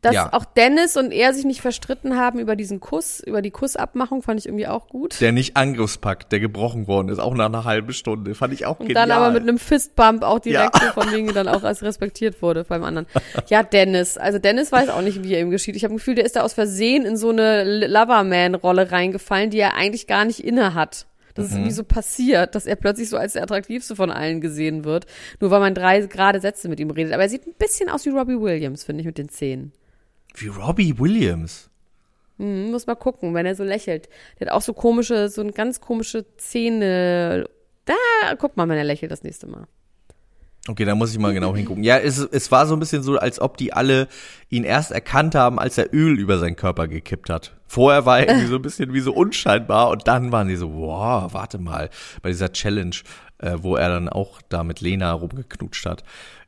dass 0.00 0.14
ja. 0.14 0.32
auch 0.32 0.44
Dennis 0.44 0.96
und 0.96 1.10
er 1.10 1.34
sich 1.34 1.44
nicht 1.44 1.60
verstritten 1.60 2.16
haben 2.16 2.38
über 2.38 2.54
diesen 2.54 2.78
Kuss, 2.78 3.20
über 3.20 3.42
die 3.42 3.50
Kussabmachung, 3.50 4.22
fand 4.22 4.38
ich 4.38 4.46
irgendwie 4.46 4.68
auch 4.68 4.88
gut. 4.88 5.20
Der 5.20 5.32
nicht 5.32 5.56
Angriffspakt, 5.56 6.30
der 6.30 6.40
gebrochen 6.40 6.86
worden 6.86 7.08
ist, 7.08 7.18
auch 7.18 7.34
nach 7.34 7.46
einer 7.46 7.64
halben 7.64 7.92
Stunde, 7.92 8.34
fand 8.34 8.52
ich 8.52 8.64
auch 8.64 8.78
und 8.78 8.86
genial. 8.86 9.04
Und 9.04 9.08
dann 9.10 9.18
aber 9.18 9.32
mit 9.32 9.42
einem 9.42 9.58
Fistbump 9.58 10.22
auch 10.22 10.38
direkt 10.38 10.80
ja. 10.80 10.86
so 10.86 11.00
von 11.00 11.12
wegen 11.12 11.32
dann 11.34 11.48
auch 11.48 11.64
als 11.64 11.82
respektiert 11.82 12.40
wurde 12.42 12.64
beim 12.64 12.84
anderen. 12.84 13.08
Ja, 13.48 13.62
Dennis. 13.62 14.16
Also 14.16 14.38
Dennis 14.38 14.70
weiß 14.70 14.88
auch 14.90 15.02
nicht, 15.02 15.24
wie 15.24 15.34
er 15.34 15.40
ihm 15.40 15.50
geschieht. 15.50 15.74
Ich 15.74 15.84
habe 15.84 15.94
ein 15.94 15.98
Gefühl, 15.98 16.14
der 16.14 16.24
ist 16.24 16.36
da 16.36 16.42
aus 16.42 16.52
Versehen 16.52 17.04
in 17.04 17.16
so 17.16 17.30
eine 17.30 17.86
Loverman-Rolle 17.88 18.92
reingefallen, 18.92 19.50
die 19.50 19.58
er 19.58 19.74
eigentlich 19.74 20.06
gar 20.06 20.24
nicht 20.24 20.44
inne 20.44 20.74
hat. 20.74 21.06
Das 21.34 21.46
mhm. 21.46 21.50
ist 21.50 21.56
irgendwie 21.56 21.74
so 21.74 21.84
passiert, 21.84 22.54
dass 22.54 22.66
er 22.66 22.76
plötzlich 22.76 23.08
so 23.08 23.16
als 23.16 23.34
der 23.34 23.42
attraktivste 23.42 23.94
von 23.96 24.10
allen 24.10 24.40
gesehen 24.40 24.84
wird, 24.84 25.06
nur 25.40 25.50
weil 25.50 25.60
man 25.60 25.74
drei 25.74 26.00
gerade 26.00 26.40
Sätze 26.40 26.68
mit 26.68 26.80
ihm 26.80 26.90
redet. 26.90 27.12
Aber 27.12 27.22
er 27.22 27.28
sieht 27.28 27.46
ein 27.46 27.54
bisschen 27.58 27.88
aus 27.88 28.04
wie 28.06 28.10
Robbie 28.10 28.40
Williams, 28.40 28.84
finde 28.84 29.00
ich, 29.00 29.06
mit 29.06 29.18
den 29.18 29.28
Zähnen. 29.28 29.72
Wie 30.40 30.48
Robbie 30.48 30.98
Williams. 30.98 31.70
Hm, 32.38 32.70
muss 32.70 32.86
mal 32.86 32.94
gucken, 32.94 33.34
wenn 33.34 33.46
er 33.46 33.54
so 33.54 33.64
lächelt. 33.64 34.08
Der 34.38 34.46
hat 34.46 34.54
auch 34.54 34.62
so 34.62 34.72
komische, 34.72 35.28
so 35.28 35.42
ein 35.42 35.52
ganz 35.52 35.80
komische 35.80 36.24
Zähne. 36.36 37.48
Da, 37.84 38.34
guck 38.38 38.56
mal, 38.56 38.68
wenn 38.68 38.78
er 38.78 38.84
lächelt 38.84 39.10
das 39.10 39.22
nächste 39.22 39.46
Mal. 39.46 39.66
Okay, 40.68 40.84
da 40.84 40.94
muss 40.94 41.12
ich 41.12 41.18
mal 41.18 41.32
genau 41.32 41.56
hingucken. 41.56 41.82
Ja, 41.82 41.96
es, 41.96 42.18
es 42.18 42.52
war 42.52 42.66
so 42.66 42.76
ein 42.76 42.80
bisschen 42.80 43.02
so, 43.02 43.16
als 43.16 43.40
ob 43.40 43.56
die 43.56 43.72
alle 43.72 44.06
ihn 44.50 44.64
erst 44.64 44.92
erkannt 44.92 45.34
haben, 45.34 45.58
als 45.58 45.78
er 45.78 45.94
Öl 45.94 46.18
über 46.18 46.38
seinen 46.38 46.56
Körper 46.56 46.88
gekippt 46.88 47.30
hat. 47.30 47.56
Vorher 47.66 48.04
war 48.04 48.20
er 48.20 48.28
irgendwie 48.28 48.48
so 48.48 48.56
ein 48.56 48.62
bisschen 48.62 48.92
wie 48.92 49.00
so 49.00 49.14
unscheinbar 49.14 49.88
und 49.88 50.06
dann 50.06 50.30
waren 50.30 50.48
die 50.48 50.56
so, 50.56 50.74
wow, 50.74 51.32
warte 51.32 51.58
mal, 51.58 51.88
bei 52.22 52.28
dieser 52.28 52.52
Challenge, 52.52 52.96
äh, 53.38 53.56
wo 53.58 53.76
er 53.76 53.88
dann 53.88 54.10
auch 54.10 54.42
da 54.50 54.62
mit 54.62 54.82
Lena 54.82 55.12
rumgeknutscht 55.12 55.86
hat. 55.86 56.04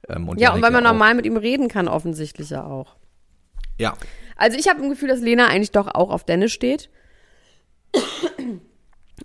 Ähm, 0.08 0.28
und 0.28 0.38
ja, 0.38 0.52
und 0.52 0.60
weil 0.60 0.70
man 0.70 0.84
normal 0.84 1.14
mit 1.14 1.24
ihm 1.24 1.38
reden 1.38 1.68
kann, 1.68 1.88
offensichtlich 1.88 2.50
ja 2.50 2.64
auch. 2.64 2.96
Ja. 3.80 3.96
Also 4.36 4.58
ich 4.58 4.68
habe 4.68 4.82
ein 4.82 4.88
Gefühl, 4.88 5.08
dass 5.08 5.20
Lena 5.20 5.48
eigentlich 5.48 5.72
doch 5.72 5.88
auch 5.88 6.10
auf 6.10 6.24
Dennis 6.24 6.52
steht. 6.52 6.88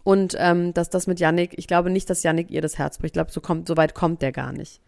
Und 0.04 0.36
ähm, 0.38 0.74
dass 0.74 0.90
das 0.90 1.08
mit 1.08 1.20
Yannick, 1.20 1.54
ich 1.58 1.68
glaube 1.68 1.90
nicht, 1.90 2.10
dass 2.10 2.24
Yannick 2.24 2.52
ihr 2.52 2.62
das 2.62 2.78
Herz 2.78 2.98
bricht. 2.98 3.12
Ich 3.12 3.14
glaube, 3.14 3.32
so, 3.32 3.42
kommt, 3.42 3.68
so 3.68 3.78
weit 3.78 3.94
kommt 3.96 4.22
der 4.22 4.32
gar 4.32 4.52
nicht. 4.52 4.82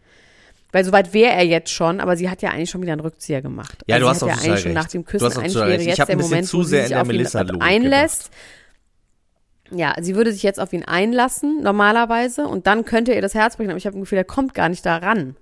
Weil 0.70 0.84
soweit 0.84 1.14
wäre 1.14 1.32
er 1.32 1.44
jetzt 1.44 1.70
schon, 1.70 2.00
aber 2.00 2.16
sie 2.16 2.28
hat 2.28 2.42
ja 2.42 2.50
eigentlich 2.50 2.70
schon 2.70 2.82
wieder 2.82 2.92
einen 2.92 3.00
Rückzieher 3.00 3.40
gemacht. 3.40 3.82
Ja, 3.86 3.96
also 3.96 4.06
du 4.06 4.10
hast 4.10 4.20
ja 4.22 4.28
eigentlich 4.28 4.60
schon 4.60 4.72
recht. 4.72 4.74
nach 4.74 4.88
dem 4.88 5.04
Du 5.04 5.10
Küssen 5.10 5.26
hast 5.26 5.36
auch 5.36 5.42
eigentlich 5.42 5.54
wäre 5.56 5.82
jetzt 5.82 6.08
der 6.08 6.16
Moment, 6.18 6.46
zu 6.46 6.58
wo 6.58 6.62
sie 6.62 6.68
sehr 6.70 6.86
sich 6.88 6.96
auf 6.96 7.10
ihn 7.10 7.60
einlässt. 7.62 8.30
Ja, 9.70 9.94
sie 10.00 10.14
würde 10.14 10.32
sich 10.32 10.42
jetzt 10.42 10.60
auf 10.60 10.72
ihn 10.72 10.84
einlassen, 10.84 11.62
normalerweise, 11.62 12.46
und 12.46 12.66
dann 12.66 12.84
könnte 12.84 13.12
ihr 13.12 13.22
das 13.22 13.34
Herz 13.34 13.56
brechen, 13.56 13.70
aber 13.70 13.78
ich 13.78 13.86
habe 13.86 13.98
ein 13.98 14.00
Gefühl, 14.00 14.18
er 14.18 14.24
kommt 14.24 14.54
gar 14.54 14.68
nicht 14.68 14.84
da 14.84 14.96
ran. 14.96 15.36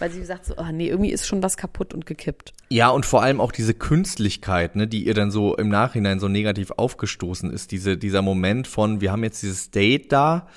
Weil 0.00 0.10
sie 0.10 0.24
sagt 0.24 0.46
so, 0.46 0.54
oh 0.56 0.72
nee, 0.72 0.88
irgendwie 0.88 1.12
ist 1.12 1.26
schon 1.26 1.42
was 1.42 1.56
kaputt 1.56 1.94
und 1.94 2.06
gekippt. 2.06 2.52
Ja, 2.70 2.88
und 2.88 3.06
vor 3.06 3.22
allem 3.22 3.40
auch 3.40 3.52
diese 3.52 3.74
Künstlichkeit, 3.74 4.74
ne, 4.74 4.88
die 4.88 5.06
ihr 5.06 5.14
dann 5.14 5.30
so 5.30 5.54
im 5.56 5.68
Nachhinein 5.68 6.18
so 6.18 6.26
negativ 6.26 6.72
aufgestoßen 6.72 7.52
ist. 7.52 7.70
Diese, 7.70 7.96
dieser 7.96 8.22
Moment 8.22 8.66
von, 8.66 9.00
wir 9.00 9.12
haben 9.12 9.22
jetzt 9.22 9.42
dieses 9.42 9.70
Date 9.70 10.10
da 10.10 10.48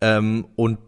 ähm, 0.00 0.46
und 0.56 0.78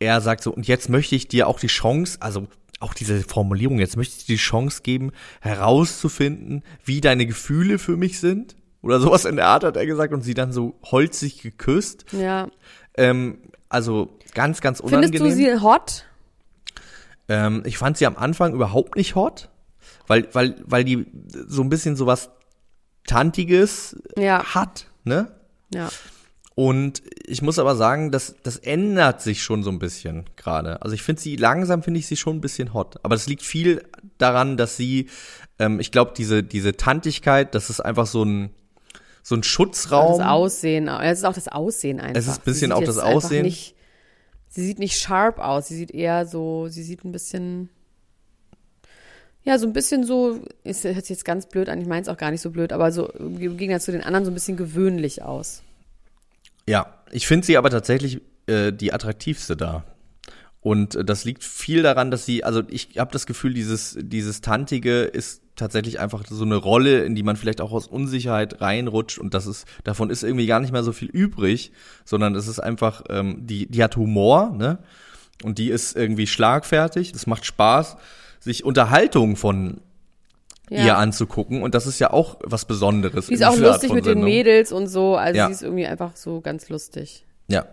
er 0.00 0.20
sagt 0.20 0.42
so, 0.42 0.52
und 0.52 0.66
jetzt 0.66 0.88
möchte 0.88 1.14
ich 1.14 1.28
dir 1.28 1.46
auch 1.46 1.60
die 1.60 1.68
Chance, 1.68 2.18
also 2.20 2.48
auch 2.80 2.92
diese 2.92 3.22
Formulierung, 3.22 3.78
jetzt 3.78 3.96
möchte 3.96 4.16
ich 4.18 4.26
dir 4.26 4.34
die 4.34 4.42
Chance 4.42 4.82
geben, 4.82 5.12
herauszufinden, 5.40 6.62
wie 6.84 7.00
deine 7.00 7.26
Gefühle 7.26 7.78
für 7.78 7.96
mich 7.96 8.20
sind. 8.20 8.56
Oder 8.82 9.00
sowas 9.00 9.24
in 9.24 9.36
der 9.36 9.46
Art 9.46 9.64
hat 9.64 9.76
er 9.76 9.86
gesagt 9.86 10.12
und 10.12 10.20
sie 10.22 10.34
dann 10.34 10.52
so 10.52 10.74
holzig 10.84 11.40
geküsst. 11.40 12.04
Ja. 12.12 12.48
Ähm, 12.96 13.38
also 13.70 14.18
ganz, 14.34 14.60
ganz 14.60 14.80
unangenehm. 14.80 15.20
Findest 15.20 15.38
du 15.38 15.42
sie 15.42 15.60
hot? 15.62 16.04
Ähm, 17.28 17.62
ich 17.64 17.78
fand 17.78 17.96
sie 17.96 18.06
am 18.06 18.16
Anfang 18.16 18.52
überhaupt 18.52 18.96
nicht 18.96 19.14
hot, 19.14 19.48
weil, 20.06 20.28
weil, 20.32 20.56
weil 20.66 20.84
die 20.84 21.06
so 21.46 21.62
ein 21.62 21.68
bisschen 21.68 21.96
sowas 21.96 22.30
Tantiges 23.06 23.96
Ja. 24.16 24.44
hat, 24.54 24.86
ne? 25.04 25.28
Ja. 25.72 25.88
Und 26.56 27.02
ich 27.26 27.42
muss 27.42 27.58
aber 27.58 27.74
sagen, 27.74 28.12
das, 28.12 28.36
das 28.44 28.58
ändert 28.58 29.20
sich 29.20 29.42
schon 29.42 29.64
so 29.64 29.70
ein 29.70 29.80
bisschen 29.80 30.24
gerade. 30.36 30.80
Also 30.82 30.94
ich 30.94 31.02
finde 31.02 31.20
sie, 31.20 31.34
langsam 31.34 31.82
finde 31.82 31.98
ich 31.98 32.06
sie 32.06 32.16
schon 32.16 32.36
ein 32.36 32.40
bisschen 32.40 32.72
hot. 32.72 32.96
Aber 33.02 33.16
das 33.16 33.26
liegt 33.26 33.42
viel 33.42 33.82
daran, 34.18 34.56
dass 34.56 34.76
sie, 34.76 35.08
ähm, 35.58 35.80
ich 35.80 35.90
glaube, 35.90 36.12
diese, 36.16 36.44
diese 36.44 36.76
Tantigkeit, 36.76 37.54
das 37.56 37.70
ist 37.70 37.80
einfach 37.80 38.06
so 38.06 38.24
ein, 38.24 38.50
so 39.24 39.34
ein 39.34 39.42
Schutzraum. 39.42 40.18
Das 40.18 40.28
Aussehen, 40.28 40.86
es 40.86 41.18
ist 41.18 41.24
auch 41.24 41.34
das 41.34 41.48
Aussehen 41.48 41.98
einfach. 41.98 42.20
Es 42.20 42.28
ist 42.28 42.38
ein 42.38 42.44
bisschen 42.44 42.70
auch 42.72 42.84
das 42.84 42.98
Aussehen. 42.98 43.42
Nicht, 43.42 43.73
sie 44.54 44.64
sieht 44.64 44.78
nicht 44.78 44.98
sharp 44.98 45.38
aus, 45.38 45.68
sie 45.68 45.76
sieht 45.76 45.90
eher 45.90 46.26
so, 46.26 46.68
sie 46.68 46.84
sieht 46.84 47.04
ein 47.04 47.12
bisschen, 47.12 47.68
ja, 49.42 49.58
so 49.58 49.66
ein 49.66 49.72
bisschen 49.72 50.04
so, 50.04 50.40
ist, 50.62 50.84
hört 50.84 50.96
sich 50.96 51.10
jetzt 51.10 51.24
ganz 51.24 51.46
blöd 51.46 51.68
an, 51.68 51.80
ich 51.80 51.88
meine 51.88 52.02
es 52.02 52.08
auch 52.08 52.16
gar 52.16 52.30
nicht 52.30 52.40
so 52.40 52.50
blöd, 52.50 52.72
aber 52.72 52.92
so 52.92 53.08
im 53.08 53.56
Gegensatz 53.56 53.84
zu 53.84 53.92
den 53.92 54.04
anderen 54.04 54.24
so 54.24 54.30
ein 54.30 54.34
bisschen 54.34 54.56
gewöhnlich 54.56 55.22
aus. 55.22 55.62
Ja, 56.68 57.02
ich 57.10 57.26
finde 57.26 57.46
sie 57.46 57.56
aber 57.56 57.68
tatsächlich 57.68 58.20
äh, 58.46 58.72
die 58.72 58.92
attraktivste 58.92 59.56
da. 59.56 59.84
Und 60.60 60.94
äh, 60.94 61.04
das 61.04 61.24
liegt 61.24 61.42
viel 61.42 61.82
daran, 61.82 62.12
dass 62.12 62.24
sie, 62.24 62.44
also 62.44 62.62
ich 62.68 62.96
habe 62.96 63.10
das 63.12 63.26
Gefühl, 63.26 63.54
dieses, 63.54 63.98
dieses 64.00 64.40
Tantige 64.40 65.02
ist 65.02 65.42
tatsächlich 65.56 66.00
einfach 66.00 66.24
so 66.28 66.44
eine 66.44 66.56
Rolle, 66.56 67.04
in 67.04 67.14
die 67.14 67.22
man 67.22 67.36
vielleicht 67.36 67.60
auch 67.60 67.72
aus 67.72 67.86
Unsicherheit 67.86 68.60
reinrutscht 68.60 69.18
und 69.18 69.34
das 69.34 69.46
ist, 69.46 69.66
davon 69.84 70.10
ist 70.10 70.22
irgendwie 70.24 70.46
gar 70.46 70.60
nicht 70.60 70.72
mehr 70.72 70.82
so 70.82 70.92
viel 70.92 71.08
übrig, 71.08 71.70
sondern 72.04 72.34
es 72.34 72.48
ist 72.48 72.58
einfach, 72.60 73.02
ähm, 73.08 73.46
die, 73.46 73.66
die 73.66 73.82
hat 73.82 73.96
Humor, 73.96 74.50
ne? 74.56 74.78
Und 75.42 75.58
die 75.58 75.68
ist 75.70 75.96
irgendwie 75.96 76.26
schlagfertig, 76.26 77.12
das 77.12 77.26
macht 77.26 77.44
Spaß, 77.44 77.96
sich 78.40 78.64
Unterhaltung 78.64 79.36
von 79.36 79.80
Ja. 80.70 80.84
ihr 80.86 80.96
anzugucken 80.98 81.62
und 81.62 81.74
das 81.74 81.86
ist 81.86 81.98
ja 81.98 82.10
auch 82.12 82.38
was 82.42 82.64
Besonderes. 82.64 83.26
Sie 83.26 83.34
ist 83.34 83.44
auch 83.44 83.56
lustig 83.56 83.92
mit 83.92 84.06
den 84.06 84.12
Sendung. 84.14 84.24
Mädels 84.24 84.72
und 84.72 84.86
so, 84.88 85.16
also 85.16 85.36
Ja. 85.36 85.46
sie 85.46 85.52
ist 85.52 85.62
irgendwie 85.62 85.86
einfach 85.86 86.16
so 86.16 86.40
ganz 86.40 86.68
lustig. 86.68 87.24
Ja. 87.48 87.66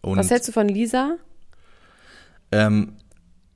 Und 0.00 0.18
Was 0.18 0.30
hältst 0.30 0.48
du 0.48 0.52
von 0.52 0.68
Lisa? 0.68 1.16
Ähm, 2.52 2.96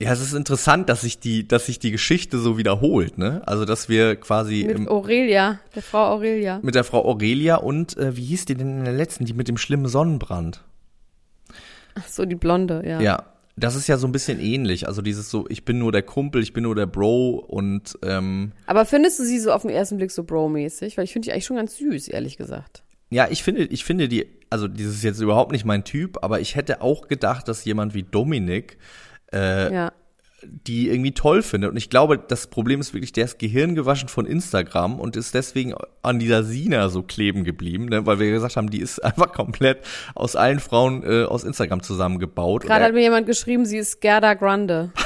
ja, 0.01 0.13
es 0.13 0.21
ist 0.21 0.33
interessant, 0.33 0.89
dass 0.89 1.01
sich 1.01 1.19
die, 1.19 1.49
dass 1.49 1.67
sich 1.67 1.79
die 1.79 1.91
Geschichte 1.91 2.39
so 2.39 2.57
wiederholt, 2.57 3.19
ne? 3.19 3.43
Also, 3.47 3.65
dass 3.65 3.89
wir 3.89 4.17
quasi 4.17 4.65
Mit 4.67 4.77
im, 4.77 4.89
Aurelia, 4.89 5.59
der 5.75 5.83
Frau 5.83 6.13
Aurelia. 6.13 6.61
mit 6.63 6.75
der 6.75 6.85
Frau 6.85 7.05
Aurelia 7.05 7.57
und 7.57 7.97
äh, 7.97 8.17
wie 8.17 8.25
hieß 8.25 8.45
die 8.45 8.55
denn 8.55 8.79
in 8.79 8.85
der 8.85 8.95
letzten, 8.95 9.25
die 9.25 9.33
mit 9.33 9.49
dem 9.49 9.57
schlimmen 9.57 9.89
Sonnenbrand? 9.89 10.63
Ach 11.97 12.07
so, 12.07 12.25
die 12.25 12.37
Blonde, 12.37 12.85
ja. 12.87 13.01
Ja, 13.01 13.25
das 13.57 13.75
ist 13.75 13.89
ja 13.89 13.97
so 13.97 14.07
ein 14.07 14.13
bisschen 14.13 14.39
ähnlich. 14.39 14.87
Also 14.87 15.03
dieses 15.03 15.31
so, 15.31 15.47
ich 15.49 15.65
bin 15.65 15.81
nur 15.81 15.91
der 15.91 16.03
Kumpel, 16.03 16.43
ich 16.45 16.53
bin 16.53 16.63
nur 16.63 16.77
der 16.77 16.87
Bro 16.87 17.45
und 17.49 17.99
ähm, 18.03 18.53
Aber 18.67 18.85
findest 18.85 19.19
du 19.19 19.25
sie 19.25 19.41
so 19.41 19.51
auf 19.51 19.63
den 19.63 19.73
ersten 19.73 19.97
Blick 19.97 20.13
so 20.13 20.23
bro-mäßig? 20.23 20.97
Weil 20.97 21.05
ich 21.05 21.13
finde 21.13 21.27
die 21.27 21.33
eigentlich 21.33 21.47
schon 21.47 21.57
ganz 21.57 21.77
süß, 21.77 22.07
ehrlich 22.07 22.37
gesagt. 22.37 22.85
ja, 23.11 23.27
ich 23.29 23.43
finde, 23.43 23.65
ich 23.65 23.85
finde 23.85 24.07
die, 24.07 24.27
also 24.49 24.69
dieses 24.69 24.95
ist 24.97 25.03
jetzt 25.03 25.21
überhaupt 25.21 25.51
nicht 25.51 25.65
mein 25.65 25.83
Typ, 25.83 26.19
aber 26.23 26.39
ich 26.39 26.55
hätte 26.55 26.83
auch 26.83 27.09
gedacht, 27.09 27.49
dass 27.49 27.65
jemand 27.65 27.95
wie 27.95 28.05
Dominik 28.05 28.79
äh, 29.33 29.73
Ja. 29.73 29.93
die 30.43 30.89
irgendwie 30.89 31.13
toll 31.13 31.43
findet. 31.43 31.71
Und 31.71 31.77
ich 31.77 31.91
glaube, 31.91 32.17
das 32.17 32.47
Problem 32.47 32.81
ist 32.81 32.95
wirklich, 32.95 33.13
der 33.13 33.25
ist 33.25 33.39
gehirngewaschen 33.41 34.09
von 34.09 34.25
Instagram 34.25 35.01
und 35.01 35.17
ist 35.17 35.35
deswegen 35.35 35.75
an 36.03 36.19
dieser 36.21 36.45
Sina 36.45 36.89
so 36.91 37.03
kleben 37.03 37.43
geblieben, 37.43 37.87
ne? 37.87 38.07
weil 38.07 38.21
wir 38.21 38.31
gesagt 38.31 38.57
haben, 38.57 38.71
die 38.71 38.81
ist 38.81 38.99
einfach 39.05 39.33
komplett 39.33 39.79
aus 40.15 40.37
allen 40.37 40.61
Frauen 40.61 41.03
äh, 41.03 41.25
aus 41.25 41.43
Instagram 41.45 41.83
zusammengebaut. 41.83 42.63
Gerade 42.63 42.85
hat 42.85 42.93
mir 42.95 43.01
jemand 43.03 43.27
geschrieben, 43.27 43.67
sie 43.67 43.79
ist 43.79 44.01
Gerda 44.01 44.35
Grande. 44.35 44.93
er- 44.95 45.03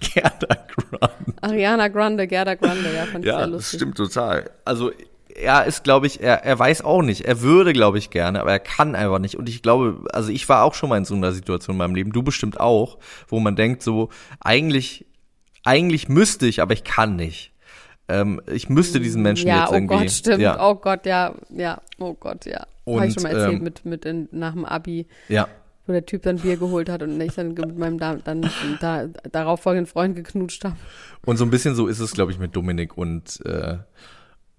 Gerda 0.22 0.56
Grant. 0.68 1.12
Ariana 1.40 1.88
Grande, 1.88 2.26
Gerda 2.26 2.54
Grande, 2.54 2.92
ja, 2.94 3.06
fand 3.06 3.24
ich 3.24 3.28
Ja, 3.30 3.38
sehr 3.38 3.46
das 3.46 3.50
lustig. 3.50 3.78
stimmt 3.80 3.96
total. 3.96 4.50
Also 4.66 4.92
er 5.36 5.64
ist, 5.66 5.84
glaube 5.84 6.06
ich, 6.06 6.20
er, 6.22 6.44
er 6.44 6.58
weiß 6.58 6.82
auch 6.82 7.02
nicht. 7.02 7.24
Er 7.24 7.40
würde, 7.42 7.72
glaube 7.72 7.98
ich, 7.98 8.10
gerne, 8.10 8.40
aber 8.40 8.52
er 8.52 8.58
kann 8.58 8.94
einfach 8.94 9.18
nicht. 9.18 9.36
Und 9.36 9.48
ich 9.48 9.62
glaube, 9.62 10.04
also 10.12 10.30
ich 10.30 10.48
war 10.48 10.64
auch 10.64 10.74
schon 10.74 10.88
mal 10.88 10.98
in 10.98 11.04
so 11.04 11.14
einer 11.14 11.32
Situation 11.32 11.74
in 11.74 11.78
meinem 11.78 11.94
Leben, 11.94 12.12
du 12.12 12.22
bestimmt 12.22 12.58
auch, 12.60 12.98
wo 13.28 13.40
man 13.40 13.56
denkt 13.56 13.82
so, 13.82 14.08
eigentlich, 14.40 15.06
eigentlich 15.64 16.08
müsste 16.08 16.46
ich, 16.46 16.62
aber 16.62 16.72
ich 16.72 16.84
kann 16.84 17.16
nicht. 17.16 17.52
Ähm, 18.08 18.40
ich 18.46 18.68
müsste 18.68 19.00
diesen 19.00 19.22
Menschen 19.22 19.48
Ja, 19.48 19.62
jetzt 19.62 19.70
oh 19.70 19.74
irgendwie. 19.74 19.98
Gott, 19.98 20.10
stimmt. 20.10 20.40
Ja, 20.40 20.68
Oh 20.68 20.76
Gott, 20.76 21.06
ja, 21.06 21.34
ja, 21.50 21.80
oh 21.98 22.14
Gott, 22.14 22.46
ja. 22.46 22.60
Habe 22.60 22.68
Und, 22.84 23.04
ich 23.04 23.14
schon 23.14 23.24
mal 23.24 23.32
erzählt 23.32 23.58
ähm, 23.58 23.64
mit, 23.64 23.84
mit 23.84 24.04
in, 24.04 24.28
nach 24.30 24.52
dem 24.52 24.64
Abi, 24.64 25.06
ja. 25.28 25.48
wo 25.86 25.92
der 25.92 26.06
Typ 26.06 26.22
dann 26.22 26.38
Bier 26.38 26.56
geholt 26.56 26.88
hat 26.88 27.02
und 27.02 27.20
ich 27.20 27.34
dann 27.34 27.48
mit 27.54 27.76
meinem 27.76 27.98
da, 27.98 28.14
dann 28.14 28.48
da, 28.80 29.06
darauf 29.32 29.60
folgenden 29.60 29.86
Freund 29.86 30.14
geknutscht 30.14 30.64
habe. 30.64 30.76
Und 31.24 31.36
so 31.36 31.44
ein 31.44 31.50
bisschen 31.50 31.74
so 31.74 31.88
ist 31.88 31.98
es, 31.98 32.12
glaube 32.12 32.30
ich, 32.30 32.38
mit 32.38 32.54
Dominik 32.54 32.96
und 32.96 33.44
äh, 33.44 33.78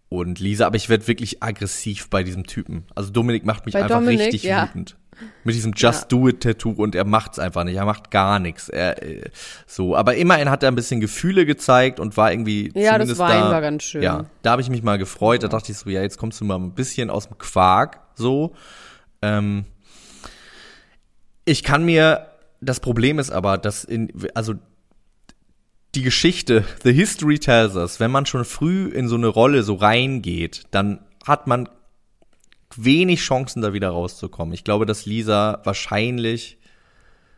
und 0.10 0.40
Lisa, 0.40 0.66
aber 0.68 0.76
ich 0.78 0.90
werde 0.90 1.08
wirklich 1.08 1.44
aggressiv 1.44 2.10
bei 2.10 2.24
diesem 2.24 2.46
Typen. 2.46 2.86
Also 2.96 3.12
Dominik 3.12 3.46
macht 3.46 3.66
mich 3.66 3.74
Bei 3.74 3.84
einfach 3.84 4.00
Dominik, 4.00 4.28
richtig 4.28 4.44
ja. 4.44 4.68
wütend. 4.68 4.96
Mit 5.44 5.56
diesem 5.56 5.74
Just 5.76 6.12
Do 6.12 6.28
It 6.28 6.42
Tattoo 6.42 6.72
und 6.72 6.94
er 6.94 7.04
macht's 7.04 7.40
einfach 7.40 7.64
nicht. 7.64 7.76
Er 7.76 7.86
macht 7.86 8.12
gar 8.12 8.38
nichts. 8.38 8.70
Er 8.70 9.02
äh, 9.02 9.30
so, 9.66 9.96
aber 9.96 10.16
immerhin 10.16 10.52
hat 10.52 10.62
er 10.62 10.70
ein 10.70 10.76
bisschen 10.76 11.00
Gefühle 11.00 11.48
gezeigt 11.48 12.00
und 12.00 12.16
war 12.18 12.32
irgendwie 12.32 12.72
Ja, 12.76 13.00
das 13.00 13.08
zumindest 13.10 13.20
Wein 13.20 13.42
da, 13.42 13.52
war 13.52 13.62
ganz 13.62 13.84
schön. 13.84 14.04
Ja, 14.04 14.26
da 14.44 14.52
habe 14.52 14.62
ich 14.62 14.70
mich 14.70 14.84
mal 14.84 15.00
gefreut. 15.00 15.42
Da 15.42 15.48
dachte 15.48 15.72
ich 15.72 15.78
so, 15.80 15.90
ja, 15.90 16.04
jetzt 16.04 16.20
kommst 16.20 16.40
du 16.40 16.46
mal 16.46 16.60
ein 16.60 16.74
bisschen 16.74 17.10
aus 17.10 17.28
dem 17.28 17.38
Quark 17.40 18.00
so. 18.14 18.54
Ähm, 19.24 19.66
ich 21.46 21.64
kann 21.64 21.84
mir 21.84 22.28
das 22.62 22.80
Problem 22.80 23.20
ist 23.20 23.32
aber, 23.32 23.58
dass 23.58 23.84
in 23.84 24.12
also 24.34 24.56
die 25.98 26.04
Geschichte, 26.04 26.64
the 26.84 26.94
history 26.94 27.40
tells 27.40 27.76
us, 27.76 28.00
wenn 28.00 28.12
man 28.12 28.28
schon 28.28 28.46
früh 28.46 28.88
in 28.88 29.08
so 29.08 29.16
eine 29.16 29.28
Rolle 29.28 29.64
so 29.64 29.74
reingeht, 29.74 30.64
dann 30.70 31.00
hat 31.26 31.48
man 31.48 31.68
wenig 32.76 33.20
Chancen, 33.20 33.64
da 33.64 33.74
wieder 33.74 33.90
rauszukommen. 33.90 34.54
Ich 34.54 34.64
glaube, 34.64 34.86
dass 34.86 35.08
Lisa 35.08 35.60
wahrscheinlich 35.64 36.60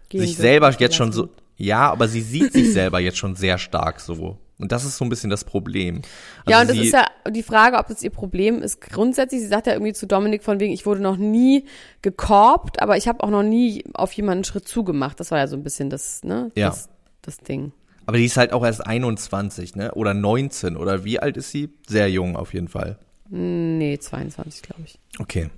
Gehen 0.09 0.21
sich 0.21 0.35
selber 0.35 0.71
jetzt 0.71 0.95
schon 0.95 1.13
so, 1.13 1.29
ja, 1.55 1.89
aber 1.89 2.09
sie 2.09 2.21
sieht 2.21 2.51
sich 2.51 2.73
selber 2.73 2.99
jetzt 2.99 3.17
schon 3.17 3.35
sehr 3.35 3.57
stark 3.57 4.01
so. 4.01 4.37
Und 4.57 4.73
das 4.73 4.83
ist 4.83 4.97
so 4.97 5.05
ein 5.05 5.09
bisschen 5.09 5.29
das 5.29 5.45
Problem. 5.45 6.01
Also 6.39 6.51
ja, 6.51 6.59
und 6.59 6.69
das 6.69 6.77
ist 6.77 6.91
ja 6.91 7.05
die 7.31 7.43
Frage, 7.43 7.77
ob 7.77 7.87
das 7.87 8.03
ihr 8.03 8.09
Problem 8.09 8.61
ist. 8.61 8.81
Grundsätzlich, 8.81 9.39
sie 9.39 9.47
sagt 9.47 9.67
ja 9.67 9.73
irgendwie 9.73 9.93
zu 9.93 10.05
Dominik 10.05 10.43
von 10.43 10.59
wegen, 10.59 10.73
ich 10.73 10.85
wurde 10.85 10.99
noch 11.01 11.15
nie 11.15 11.63
gekorbt, 12.01 12.81
aber 12.81 12.97
ich 12.97 13.07
habe 13.07 13.23
auch 13.23 13.29
noch 13.29 13.43
nie 13.43 13.85
auf 13.93 14.11
jemanden 14.11 14.39
einen 14.39 14.43
Schritt 14.43 14.67
zugemacht. 14.67 15.17
Das 15.21 15.31
war 15.31 15.37
ja 15.37 15.47
so 15.47 15.55
ein 15.55 15.63
bisschen 15.63 15.89
das, 15.89 16.25
ne? 16.25 16.51
Ja. 16.55 16.67
Das, 16.67 16.89
das 17.21 17.37
Ding. 17.37 17.71
Aber 18.09 18.17
die 18.17 18.25
ist 18.25 18.37
halt 18.37 18.53
auch 18.53 18.65
erst 18.65 18.87
21, 18.87 19.75
ne? 19.75 19.91
Oder 19.91 20.15
19 20.15 20.77
oder 20.77 21.03
wie 21.03 21.19
alt 21.19 21.37
ist 21.37 21.51
sie? 21.51 21.69
Sehr 21.85 22.09
jung 22.09 22.35
auf 22.35 22.55
jeden 22.55 22.67
Fall. 22.67 22.97
Nee, 23.29 23.99
22, 23.99 24.63
glaube 24.63 24.81
ich. 24.83 24.97
Okay. 25.19 25.51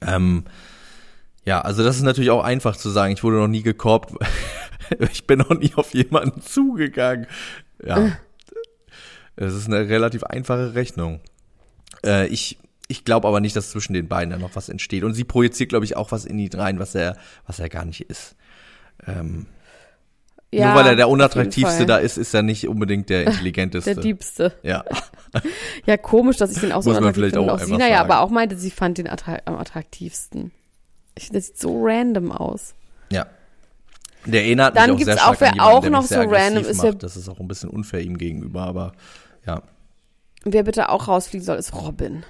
Ähm, 0.00 0.42
ja, 1.44 1.60
also 1.60 1.84
das 1.84 1.94
ist 1.94 2.02
natürlich 2.02 2.30
auch 2.30 2.42
einfach 2.42 2.76
zu 2.76 2.90
sagen, 2.90 3.12
ich 3.12 3.22
wurde 3.22 3.36
noch 3.36 3.46
nie 3.46 3.62
gekorbt. 3.62 4.12
ich 5.12 5.24
bin 5.28 5.38
noch 5.38 5.50
nie 5.56 5.72
auf 5.76 5.94
jemanden 5.94 6.42
zugegangen. 6.42 7.28
Ja. 7.86 8.18
Es 9.36 9.54
ist 9.54 9.68
eine 9.68 9.88
relativ 9.88 10.24
einfache 10.24 10.74
Rechnung. 10.74 11.20
Äh, 12.04 12.26
ich 12.26 12.58
ich 12.88 13.04
glaube 13.04 13.28
aber 13.28 13.38
nicht, 13.38 13.54
dass 13.54 13.70
zwischen 13.70 13.92
den 13.92 14.08
beiden 14.08 14.30
da 14.30 14.38
noch 14.38 14.56
was 14.56 14.68
entsteht. 14.68 15.04
Und 15.04 15.14
sie 15.14 15.22
projiziert, 15.22 15.68
glaube 15.68 15.84
ich, 15.84 15.94
auch 15.94 16.10
was 16.10 16.24
in 16.24 16.40
ihn 16.40 16.52
rein, 16.52 16.80
was 16.80 16.96
er, 16.96 17.16
was 17.46 17.60
er 17.60 17.68
gar 17.68 17.84
nicht 17.84 18.00
ist. 18.10 18.34
Ähm, 19.06 19.46
Ja, 20.54 20.66
nur 20.68 20.76
weil 20.76 20.86
er 20.88 20.96
der 20.96 21.08
unattraktivste 21.08 21.86
da 21.86 21.96
ist, 21.96 22.18
ist 22.18 22.34
er 22.34 22.42
nicht 22.42 22.68
unbedingt 22.68 23.08
der 23.08 23.26
intelligenteste. 23.26 23.94
Der 23.94 24.02
Diebste. 24.02 24.52
ja. 24.62 24.84
Ja, 25.86 25.96
komisch, 25.96 26.36
dass 26.36 26.50
ich 26.52 26.58
den 26.60 26.72
auch 26.72 26.82
so 26.82 26.90
Muss 26.90 27.00
man 27.00 27.14
vielleicht 27.14 27.34
finde. 27.36 27.50
auch 27.50 27.56
Auch 27.56 27.64
Sina 27.64 27.88
ja 27.88 27.96
sagen. 28.00 28.10
aber 28.10 28.20
auch 28.20 28.28
meinte, 28.28 28.54
sie 28.58 28.70
fand 28.70 28.98
den 28.98 29.08
am 29.08 29.56
attraktivsten. 29.56 30.50
Ich 31.14 31.24
finde, 31.24 31.38
das 31.38 31.46
sieht 31.46 31.58
so 31.58 31.82
random 31.82 32.30
aus. 32.32 32.74
Ja. 33.10 33.24
Der 34.26 34.42
erinnert 34.44 34.76
Dann 34.76 34.90
mich 34.90 34.92
auch 34.92 34.98
gibt's 34.98 35.14
sehr 35.14 35.22
auch, 35.22 35.34
stark 35.34 35.40
wer 35.40 35.48
an 35.48 35.54
jemanden, 35.54 35.74
auch 35.74 35.80
der 35.80 35.90
noch 35.90 36.00
mich 36.02 36.10
so 36.10 36.20
random 36.36 36.64
ist, 36.66 36.82
macht. 36.82 37.02
Das 37.02 37.16
ist 37.16 37.30
auch 37.30 37.40
ein 37.40 37.48
bisschen 37.48 37.70
unfair 37.70 38.00
ihm 38.02 38.18
gegenüber, 38.18 38.60
aber 38.64 38.92
ja. 39.46 39.62
Wer 40.44 40.64
bitte 40.64 40.90
auch 40.90 41.08
rausfliegen 41.08 41.46
soll, 41.46 41.56
ist 41.56 41.72
Robin. 41.74 42.24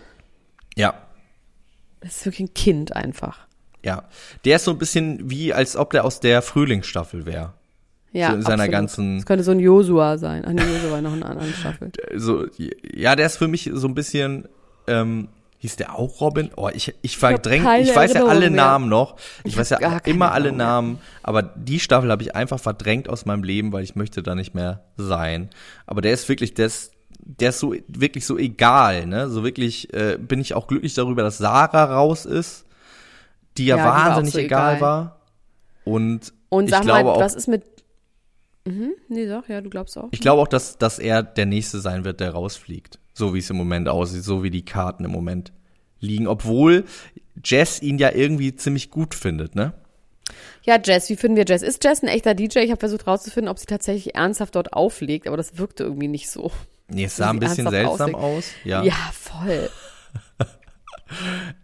Ja, 0.76 0.94
Das 2.00 2.18
ist 2.18 2.24
wirklich 2.26 2.50
ein 2.50 2.54
Kind 2.54 2.94
einfach. 2.94 3.48
ja. 3.82 4.04
Der 4.44 4.56
ist 4.56 4.64
so 4.64 4.70
ein 4.70 4.78
bisschen 4.78 5.28
wie, 5.28 5.52
als 5.52 5.74
ob 5.76 5.90
der 5.90 6.04
aus 6.04 6.20
der 6.20 6.40
Frühlingsstaffel 6.40 7.26
wäre. 7.26 7.52
Ja, 8.12 8.30
So 8.30 8.34
in 8.36 8.42
seiner 8.42 8.54
absolut. 8.64 8.72
ganzen- 8.72 9.16
Das 9.18 9.26
könnte 9.26 9.44
so 9.44 9.52
ein 9.52 9.58
Josua 9.60 10.18
sein. 10.18 10.44
Ach 10.46 10.52
nee, 10.52 10.62
Josua 10.62 11.00
noch 11.00 11.14
in 11.14 11.22
einer 11.22 11.30
anderen 11.30 11.52
Staffel. 11.54 11.90
So, 12.16 12.46
ja, 12.94 13.16
der 13.16 13.26
ist 13.26 13.38
für 13.38 13.48
mich 13.48 13.70
so 13.72 13.88
ein 13.88 13.94
bisschen, 13.94 14.48
ähm, 14.86 15.28
hieß 15.58 15.76
der 15.76 15.94
auch 15.98 16.20
Robin? 16.20 16.50
Oh, 16.56 16.68
ich, 16.74 16.92
ich 17.02 17.16
verdränge, 17.16 17.64
keine 17.64 17.84
ich 17.84 17.94
weiß 17.96 18.12
ja 18.14 18.24
alle 18.26 18.50
mehr. 18.50 18.64
Namen 18.64 18.88
noch. 18.90 19.16
Ich, 19.44 19.52
Ich 19.52 19.56
weiß 19.58 19.70
ja 19.70 19.78
immer 20.04 20.32
alle. 20.32 20.52
Namen, 20.52 20.98
aber 21.22 21.42
die 21.42 21.80
Staffel 21.80 22.10
habe 22.10 22.22
ich 22.22 22.34
einfach 22.36 22.58
verdrängt 22.60 23.08
aus 23.08 23.24
meinem 23.26 23.44
Leben, 23.44 23.72
weil 23.72 23.82
ich 23.84 23.94
möchte 23.96 24.22
da 24.22 24.34
nicht 24.34 24.54
mehr 24.54 24.82
sein. 24.96 25.48
Aber 25.86 26.00
der 26.02 26.12
ist 26.12 26.28
wirklich, 26.28 26.52
der 26.54 26.66
ist, 26.66 26.92
der 27.24 27.50
ist 27.50 27.60
so 27.60 27.74
wirklich 27.88 28.26
so 28.26 28.36
egal, 28.36 29.06
ne? 29.06 29.30
So 29.30 29.44
wirklich 29.44 29.94
äh, 29.94 30.18
bin 30.18 30.40
ich 30.40 30.52
auch 30.54 30.66
glücklich 30.66 30.92
darüber, 30.94 31.22
dass 31.22 31.38
Sarah 31.38 31.84
raus 31.84 32.26
ist, 32.26 32.64
die 33.56 33.66
ja, 33.66 33.76
Ja, 33.76 33.82
die 33.84 33.88
war 33.88 34.06
wahnsinnig 34.16 34.32
so 34.34 34.38
egal, 34.40 34.76
egal. 34.76 34.80
war. 34.80 35.16
Und, 35.84 36.32
Und 36.48 36.64
ich 36.64 36.70
sag 36.72 36.82
glaube 36.82 37.04
mal, 37.04 37.10
auch, 37.12 37.20
was 37.20 37.34
ist 37.34 37.46
mit. 37.48 37.62
Mhm, 38.64 38.92
nee, 39.08 39.26
sag, 39.26 39.48
ja, 39.48 39.60
du 39.60 39.70
glaubst 39.70 39.98
auch. 39.98 40.08
ich 40.12 40.20
glaube 40.20 40.40
auch, 40.40 40.48
dass, 40.48 40.78
dass 40.78 40.98
er 40.98 41.22
der 41.22 41.46
Nächste 41.46 41.80
sein 41.80 42.04
wird, 42.04 42.20
der 42.20 42.30
rausfliegt. 42.30 42.98
So 43.12 43.34
wie 43.34 43.38
es 43.40 43.50
im 43.50 43.56
Moment 43.56 43.88
aussieht, 43.88 44.22
so 44.24 44.42
wie 44.42 44.50
die 44.50 44.64
Karten 44.64 45.04
im 45.04 45.10
Moment 45.10 45.52
liegen. 46.00 46.26
Obwohl 46.26 46.84
Jess 47.44 47.82
ihn 47.82 47.98
ja 47.98 48.10
irgendwie 48.12 48.54
ziemlich 48.54 48.90
gut 48.90 49.14
findet, 49.14 49.54
ne? 49.54 49.72
Ja, 50.64 50.78
Jess, 50.82 51.10
wie 51.10 51.16
finden 51.16 51.36
wir 51.36 51.44
Jess? 51.44 51.62
Ist 51.62 51.82
Jess 51.84 52.02
ein 52.02 52.08
echter 52.08 52.34
DJ? 52.34 52.60
Ich 52.60 52.70
habe 52.70 52.78
versucht 52.78 53.06
rauszufinden, 53.06 53.50
ob 53.50 53.58
sie 53.58 53.66
tatsächlich 53.66 54.14
ernsthaft 54.14 54.54
dort 54.54 54.72
auflegt, 54.72 55.26
aber 55.26 55.36
das 55.36 55.58
wirkte 55.58 55.82
irgendwie 55.82 56.08
nicht 56.08 56.30
so. 56.30 56.52
Nee, 56.88 57.04
es 57.04 57.16
sah 57.16 57.30
ein 57.30 57.40
bisschen 57.40 57.68
seltsam 57.68 58.14
aussieht. 58.14 58.54
aus. 58.54 58.64
Ja. 58.64 58.82
Ja, 58.84 59.10
voll. 59.12 59.68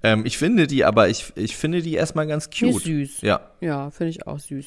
Ähm, 0.02 0.26
ich 0.26 0.36
finde 0.36 0.66
die, 0.66 0.84
aber 0.84 1.08
ich, 1.08 1.32
ich 1.34 1.56
finde 1.56 1.80
die 1.80 1.94
erstmal 1.94 2.26
ganz 2.26 2.50
Die 2.50 2.68
ist 2.68 2.74
cute. 2.74 2.82
süß. 2.84 3.20
Ja. 3.22 3.50
Ja, 3.62 3.90
finde 3.90 4.10
ich 4.10 4.26
auch 4.26 4.38
süß. 4.38 4.66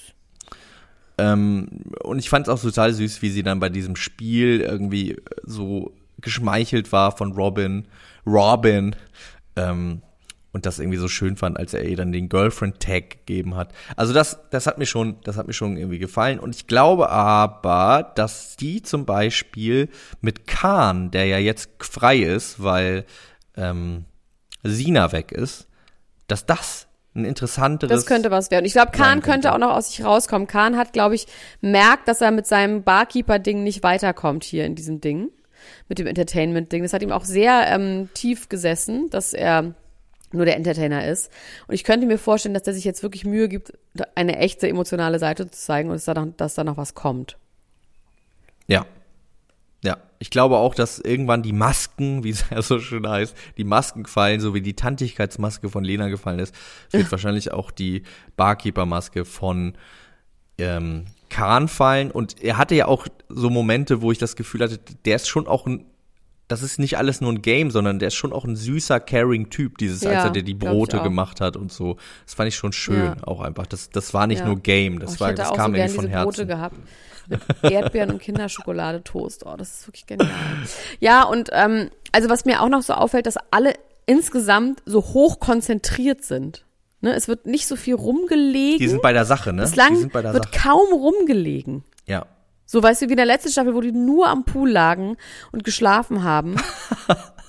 Ähm, 1.21 1.67
und 2.01 2.17
ich 2.17 2.29
fand 2.29 2.47
es 2.47 2.53
auch 2.53 2.59
total 2.59 2.93
süß, 2.93 3.21
wie 3.21 3.29
sie 3.29 3.43
dann 3.43 3.59
bei 3.59 3.69
diesem 3.69 3.95
Spiel 3.95 4.61
irgendwie 4.61 5.17
so 5.43 5.93
geschmeichelt 6.19 6.91
war 6.91 7.15
von 7.15 7.33
Robin. 7.33 7.85
Robin. 8.25 8.95
Ähm, 9.55 10.01
und 10.51 10.65
das 10.65 10.79
irgendwie 10.79 10.97
so 10.97 11.07
schön 11.07 11.37
fand, 11.37 11.57
als 11.57 11.75
er 11.75 11.85
ihr 11.85 11.95
dann 11.95 12.11
den 12.11 12.27
Girlfriend-Tag 12.27 13.25
gegeben 13.25 13.55
hat. 13.55 13.71
Also 13.95 14.13
das, 14.13 14.39
das 14.49 14.65
hat 14.65 14.79
mir 14.79 14.87
schon, 14.87 15.17
das 15.23 15.37
hat 15.37 15.47
mir 15.47 15.53
schon 15.53 15.77
irgendwie 15.77 15.99
gefallen. 15.99 16.39
Und 16.39 16.55
ich 16.55 16.65
glaube 16.65 17.09
aber, 17.09 18.11
dass 18.15 18.57
die 18.57 18.81
zum 18.81 19.05
Beispiel 19.05 19.89
mit 20.21 20.47
Khan, 20.47 21.11
der 21.11 21.25
ja 21.27 21.37
jetzt 21.37 21.69
frei 21.79 22.17
ist, 22.17 22.61
weil 22.61 23.05
ähm, 23.55 24.05
Sina 24.63 25.11
weg 25.11 25.31
ist, 25.31 25.67
dass 26.27 26.47
das 26.47 26.87
ein 27.13 27.25
interessanteres. 27.25 27.93
Das 27.93 28.05
könnte 28.05 28.31
was 28.31 28.51
werden. 28.51 28.65
Ich 28.65 28.73
glaube, 28.73 28.91
Kahn 28.91 29.21
könnte 29.21 29.49
könnte. 29.49 29.53
auch 29.53 29.57
noch 29.57 29.75
aus 29.75 29.89
sich 29.89 30.03
rauskommen. 30.05 30.47
Kahn 30.47 30.77
hat, 30.77 30.93
glaube 30.93 31.15
ich, 31.15 31.27
merkt, 31.59 32.07
dass 32.07 32.21
er 32.21 32.31
mit 32.31 32.47
seinem 32.47 32.83
Barkeeper-Ding 32.83 33.63
nicht 33.63 33.83
weiterkommt 33.83 34.43
hier 34.43 34.65
in 34.65 34.75
diesem 34.75 35.01
Ding. 35.01 35.29
Mit 35.89 35.99
dem 35.99 36.07
Entertainment-Ding. 36.07 36.83
Das 36.83 36.93
hat 36.93 37.01
ihm 37.01 37.11
auch 37.11 37.25
sehr 37.25 37.67
ähm, 37.67 38.09
tief 38.13 38.49
gesessen, 38.49 39.09
dass 39.09 39.33
er 39.33 39.75
nur 40.31 40.45
der 40.45 40.55
Entertainer 40.55 41.05
ist. 41.05 41.31
Und 41.67 41.75
ich 41.75 41.83
könnte 41.83 42.07
mir 42.07 42.17
vorstellen, 42.17 42.53
dass 42.53 42.63
der 42.63 42.73
sich 42.73 42.85
jetzt 42.85 43.03
wirklich 43.03 43.25
Mühe 43.25 43.49
gibt, 43.49 43.73
eine 44.15 44.37
echte 44.37 44.67
emotionale 44.67 45.19
Seite 45.19 45.49
zu 45.51 45.59
zeigen 45.59 45.89
und 45.89 45.95
dass 45.95 46.05
da 46.05 46.13
noch, 46.13 46.27
dass 46.37 46.55
da 46.55 46.63
noch 46.63 46.77
was 46.77 46.95
kommt. 46.95 47.37
Ja. 48.67 48.85
Ja. 49.83 49.97
Ich 50.19 50.29
glaube 50.29 50.57
auch, 50.57 50.75
dass 50.75 50.99
irgendwann 50.99 51.41
die 51.41 51.53
Masken, 51.53 52.23
wie 52.23 52.29
es 52.29 52.45
ja 52.51 52.61
so 52.61 52.79
schön 52.79 53.07
heißt, 53.07 53.35
die 53.57 53.63
Masken 53.63 54.05
fallen, 54.05 54.39
so 54.39 54.53
wie 54.53 54.61
die 54.61 54.75
Tantigkeitsmaske 54.75 55.69
von 55.69 55.83
Lena 55.83 56.09
gefallen 56.09 56.39
ist, 56.39 56.53
wird 56.91 57.11
wahrscheinlich 57.11 57.51
auch 57.51 57.71
die 57.71 58.03
Barkeeper-Maske 58.37 59.25
von 59.25 59.73
ähm, 60.59 61.05
Kahn 61.29 61.67
fallen. 61.67 62.11
Und 62.11 62.41
er 62.43 62.57
hatte 62.57 62.75
ja 62.75 62.85
auch 62.85 63.07
so 63.29 63.49
Momente, 63.49 64.01
wo 64.01 64.11
ich 64.11 64.19
das 64.19 64.35
Gefühl 64.35 64.61
hatte, 64.61 64.79
der 65.05 65.15
ist 65.15 65.27
schon 65.27 65.47
auch 65.47 65.65
ein, 65.65 65.85
das 66.47 66.61
ist 66.61 66.77
nicht 66.77 66.97
alles 66.97 67.21
nur 67.21 67.31
ein 67.31 67.41
Game, 67.41 67.71
sondern 67.71 67.97
der 67.97 68.09
ist 68.09 68.15
schon 68.15 68.33
auch 68.33 68.45
ein 68.45 68.55
süßer, 68.57 68.99
caring 68.99 69.49
Typ, 69.49 69.77
dieses, 69.79 70.05
als 70.05 70.15
Ja, 70.15 70.23
er 70.25 70.29
dir 70.31 70.43
die 70.43 70.53
Brote 70.53 71.01
gemacht 71.01 71.41
hat 71.41 71.55
und 71.55 71.71
so. 71.71 71.97
Das 72.25 72.35
fand 72.35 72.49
ich 72.49 72.55
schon 72.55 72.73
schön, 72.73 73.05
Ja. 73.05 73.15
auch 73.23 73.41
einfach. 73.41 73.65
Das, 73.65 73.89
das 73.89 74.13
war 74.13 74.27
nicht 74.27 74.45
nur 74.45 74.59
Game, 74.59 74.99
das 74.99 75.15
oh, 75.15 75.21
war, 75.21 75.33
das 75.33 75.53
kam 75.53 75.73
irgendwie 75.73 75.95
von 75.95 76.07
Herzen. 76.07 76.47
Mit 77.61 77.71
Erdbeeren 77.71 78.11
und 78.11 78.21
Kinderschokolade-Toast. 78.21 79.45
Oh, 79.45 79.55
das 79.57 79.79
ist 79.79 79.87
wirklich 79.87 80.05
genial. 80.05 80.29
Ja, 80.99 81.23
und 81.23 81.49
ähm, 81.51 81.89
also 82.11 82.29
was 82.29 82.45
mir 82.45 82.61
auch 82.61 82.69
noch 82.69 82.81
so 82.81 82.93
auffällt, 82.93 83.25
dass 83.25 83.35
alle 83.51 83.73
insgesamt 84.05 84.81
so 84.85 85.01
hoch 85.01 85.39
konzentriert 85.39 86.23
sind. 86.23 86.65
Ne, 87.01 87.13
es 87.15 87.27
wird 87.27 87.47
nicht 87.47 87.67
so 87.67 87.75
viel 87.75 87.95
rumgelegen. 87.95 88.77
Die 88.77 88.87
sind 88.87 89.01
bei 89.01 89.13
der 89.13 89.25
Sache, 89.25 89.53
ne? 89.53 89.63
die 89.63 89.69
Bislang 89.69 89.95
sind 89.95 90.13
bei 90.13 90.21
der 90.21 90.33
wird 90.33 90.53
Sache. 90.53 90.59
kaum 90.69 90.93
rumgelegen. 90.93 91.83
Ja. 92.05 92.27
So, 92.67 92.81
weißt 92.81 93.01
du, 93.01 93.07
wie 93.07 93.13
in 93.13 93.17
der 93.17 93.25
letzten 93.25 93.49
Staffel, 93.49 93.73
wo 93.73 93.81
die 93.81 93.91
nur 93.91 94.27
am 94.27 94.45
Pool 94.45 94.69
lagen 94.69 95.17
und 95.51 95.63
geschlafen 95.63 96.23
haben. 96.23 96.55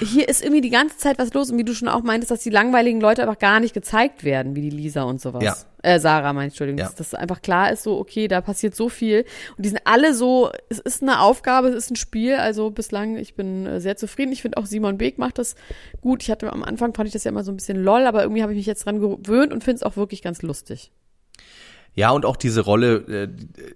Hier 0.00 0.28
ist 0.28 0.42
irgendwie 0.42 0.60
die 0.60 0.70
ganze 0.70 0.98
Zeit 0.98 1.18
was 1.18 1.34
los 1.34 1.50
und 1.50 1.58
wie 1.58 1.64
du 1.64 1.74
schon 1.74 1.88
auch 1.88 2.02
meintest, 2.02 2.30
dass 2.30 2.40
die 2.40 2.50
langweiligen 2.50 3.00
Leute 3.00 3.22
einfach 3.22 3.38
gar 3.38 3.58
nicht 3.58 3.74
gezeigt 3.74 4.22
werden, 4.22 4.54
wie 4.54 4.60
die 4.60 4.70
Lisa 4.70 5.02
und 5.02 5.20
sowas. 5.20 5.42
Ja. 5.42 5.56
Äh, 5.82 5.98
Sarah, 5.98 6.32
meine 6.32 6.46
Entschuldigung. 6.46 6.78
Ja. 6.78 6.84
Dass, 6.84 6.94
dass 6.94 7.14
einfach 7.14 7.42
klar 7.42 7.72
ist, 7.72 7.82
so, 7.82 7.98
okay, 7.98 8.28
da 8.28 8.40
passiert 8.40 8.76
so 8.76 8.88
viel. 8.88 9.24
Und 9.56 9.66
die 9.66 9.68
sind 9.68 9.80
alle 9.84 10.14
so, 10.14 10.50
es 10.68 10.78
ist 10.78 11.02
eine 11.02 11.20
Aufgabe, 11.20 11.68
es 11.68 11.74
ist 11.74 11.90
ein 11.90 11.96
Spiel. 11.96 12.36
Also 12.36 12.70
bislang, 12.70 13.16
ich 13.16 13.34
bin 13.34 13.66
äh, 13.66 13.80
sehr 13.80 13.96
zufrieden. 13.96 14.32
Ich 14.32 14.42
finde 14.42 14.58
auch 14.58 14.66
Simon 14.66 14.96
Beek 14.96 15.18
macht 15.18 15.38
das 15.38 15.56
gut. 16.00 16.22
Ich 16.22 16.30
hatte 16.30 16.52
am 16.52 16.62
Anfang, 16.62 16.94
fand 16.94 17.08
ich 17.08 17.12
das 17.12 17.24
ja 17.24 17.30
immer 17.30 17.42
so 17.42 17.50
ein 17.50 17.56
bisschen 17.56 17.82
lol, 17.82 18.06
aber 18.06 18.22
irgendwie 18.22 18.42
habe 18.42 18.52
ich 18.52 18.58
mich 18.58 18.66
jetzt 18.66 18.86
dran 18.86 19.00
gewöhnt 19.00 19.52
und 19.52 19.64
finde 19.64 19.76
es 19.76 19.82
auch 19.82 19.96
wirklich 19.96 20.22
ganz 20.22 20.42
lustig. 20.42 20.92
Ja, 21.96 22.10
und 22.10 22.24
auch 22.26 22.36
diese 22.36 22.60
Rolle, 22.62 22.94
äh, 23.08 23.28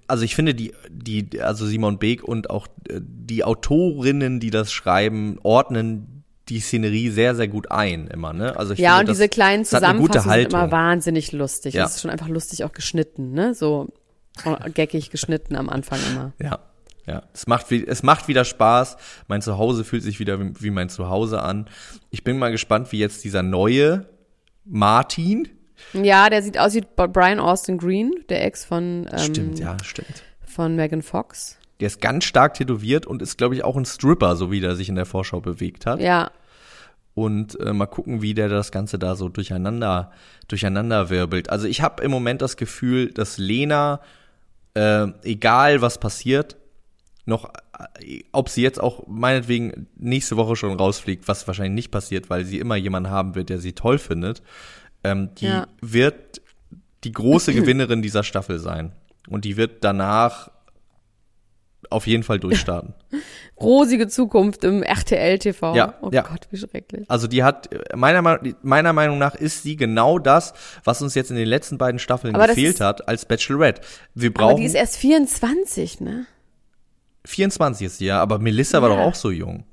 also 0.09 0.25
ich 0.25 0.35
finde 0.35 0.55
die, 0.55 0.75
die, 0.91 1.41
also 1.41 1.67
Simon 1.67 1.99
Beek 1.99 2.25
und 2.25 2.51
auch 2.51 2.67
äh, 2.89 3.01
die 3.01 3.45
Autorinnen, 3.45 4.41
die 4.41 4.51
das 4.51 4.73
schreiben, 4.73 5.39
ordnen 5.43 6.25
die 6.49 6.61
Szenerie 6.61 7.11
sehr, 7.11 7.35
sehr 7.37 7.47
gut 7.47 7.71
ein, 7.71 8.07
immer, 8.09 8.33
ne? 8.33 8.57
Also 8.57 8.73
ich 8.73 8.79
Ja, 8.81 8.97
finde, 8.97 9.01
und 9.01 9.09
das- 9.11 9.17
diese 9.19 9.29
kleinen 9.29 9.65
Zusammenfassungen 9.65 10.41
sind 10.41 10.53
immer 10.53 10.71
wahnsinnig 10.71 11.31
lustig. 11.33 11.75
Ja. 11.75 11.83
Das 11.85 11.97
ist 11.97 12.01
schon 12.03 12.11
einfach 12.11 12.29
lustig 12.29 12.65
auch 12.65 12.73
geschnitten, 12.73 13.33
ne? 13.33 13.55
So 13.55 13.89
geckig 14.75 15.11
geschnitten 15.11 15.57
am 15.57 15.69
Anfang 15.69 15.99
immer. 16.11 16.33
Ja, 16.41 16.59
ja. 17.07 17.23
Es 17.35 17.47
macht, 17.47 17.71
wie- 17.71 17.87
es 17.87 18.03
macht 18.03 18.29
wieder 18.29 18.45
Spaß. 18.45 18.97
Mein 19.29 19.43
Zuhause 19.43 19.85
fühlt 19.85 20.03
sich 20.03 20.21
wieder 20.21 20.41
wie, 20.41 20.53
wie 20.61 20.71
mein 20.71 20.89
Zuhause 20.89 21.43
an. 21.43 21.67
Ich 22.11 22.25
bin 22.25 22.39
mal 22.39 22.51
gespannt, 22.51 22.91
wie 22.93 22.99
jetzt 22.99 23.25
dieser 23.25 23.43
neue 23.43 24.07
Martin. 24.65 25.49
Ja, 25.93 26.31
der 26.31 26.43
sieht 26.43 26.59
aus 26.59 26.75
wie 26.75 26.83
Brian 26.97 27.41
Austin 27.41 27.79
Green, 27.79 28.13
der 28.29 28.45
Ex 28.45 28.65
von, 28.65 29.09
ähm, 29.11 29.19
Stimmt, 29.19 29.59
ja, 29.59 29.77
stimmt. 29.83 30.23
von 30.45 30.77
Megan 30.77 31.03
Fox. 31.03 31.59
Der 31.81 31.87
ist 31.87 32.01
ganz 32.01 32.25
stark 32.25 32.55
tätowiert 32.55 33.07
und 33.07 33.23
ist, 33.23 33.39
glaube 33.39 33.55
ich, 33.55 33.65
auch 33.65 33.77
ein 33.77 33.85
Stripper, 33.85 34.35
so 34.37 34.51
wie 34.51 34.61
der 34.61 34.75
sich 34.75 34.89
in 34.89 34.97
der 34.97 35.07
Vorschau 35.07 35.41
bewegt 35.41 35.87
hat. 35.87 36.01
Ja, 36.01 36.31
und 37.19 37.59
äh, 37.59 37.73
mal 37.73 37.87
gucken, 37.87 38.23
wie 38.23 38.33
der 38.33 38.49
das 38.49 38.71
Ganze 38.71 38.97
da 38.97 39.17
so 39.17 39.29
durcheinander, 39.29 40.13
durcheinander 40.47 41.11
wirbelt. 41.11 41.51
Also 41.51 41.67
ich 41.67 41.83
habe 41.83 42.01
im 42.05 42.13
Moment 42.13 42.43
das 42.43 42.57
Gefühl, 42.57 43.11
dass 43.11 43.39
Lena, 43.39 44.01
äh, 44.75 45.09
egal 45.25 45.83
was 45.83 45.99
passiert, 45.99 46.57
noch, 47.25 47.53
äh, 47.99 48.23
ob 48.31 48.49
sie 48.49 48.63
jetzt 48.63 48.81
auch 48.81 49.09
meinetwegen 49.09 49.89
nächste 49.97 50.37
Woche 50.37 50.55
schon 50.55 50.77
rausfliegt, 50.77 51.27
was 51.27 51.49
wahrscheinlich 51.49 51.75
nicht 51.75 51.91
passiert, 51.91 52.31
weil 52.31 52.45
sie 52.45 52.61
immer 52.61 52.77
jemanden 52.77 53.11
haben 53.11 53.35
wird, 53.35 53.49
der 53.49 53.59
sie 53.59 53.73
toll 53.73 53.99
findet, 53.99 54.41
ähm, 55.09 55.31
die 55.37 55.47
Ja. 55.47 55.67
wird 55.81 56.41
die 57.05 57.13
große 57.13 57.53
Gewinnerin 57.55 58.03
dieser 58.03 58.23
Staffel 58.23 58.59
sein. 58.59 58.93
Und 59.29 59.45
die 59.45 59.57
wird 59.57 59.85
danach 59.85 60.51
auf 61.91 62.07
jeden 62.07 62.23
Fall 62.23 62.39
durchstarten. 62.39 62.93
rosige 63.61 64.09
Zukunft 64.09 64.63
im 64.65 64.83
RTL-TV. 64.83 65.75
Ja, 65.75 65.95
oh 66.03 66.11
ja. 66.13 66.23
Gott, 66.23 66.47
wie 66.51 66.57
schrecklich. 66.59 67.11
Also 67.11 67.27
die 67.27 67.43
hat, 67.43 67.69
meiner, 67.97 68.21
Meinung- 68.23 68.55
meiner 68.63 68.93
Meinung 68.93 69.19
nach 69.19 69.35
ist 69.35 69.63
sie 69.63 69.77
genau 69.77 70.19
das, 70.19 70.53
was 70.85 71.01
uns 71.03 71.15
jetzt 71.15 71.31
in 71.31 71.37
den 71.37 71.49
letzten 71.49 71.79
beiden 71.79 71.99
Staffeln 71.99 72.35
Aber 72.35 72.47
gefehlt 72.49 72.75
ist- 72.75 72.81
hat 72.81 73.09
als 73.09 73.25
Bachelorette. 73.25 73.81
Wir 74.15 74.29
Aber 74.31 74.49
die 74.49 74.53
brauchen, 74.55 74.65
ist 74.65 74.75
erst 74.75 74.97
24, 74.97 76.01
ne? 76.01 76.27
24 77.25 77.87
ist 77.87 77.99
sie 77.99 78.07
ja, 78.07 78.21
aber 78.21 78.39
Melissa 78.39 78.81
war 78.83 78.91
Ja. 78.91 78.97
doch 78.97 79.03
auch 79.05 79.15
so 79.15 79.31
jung. 79.31 79.65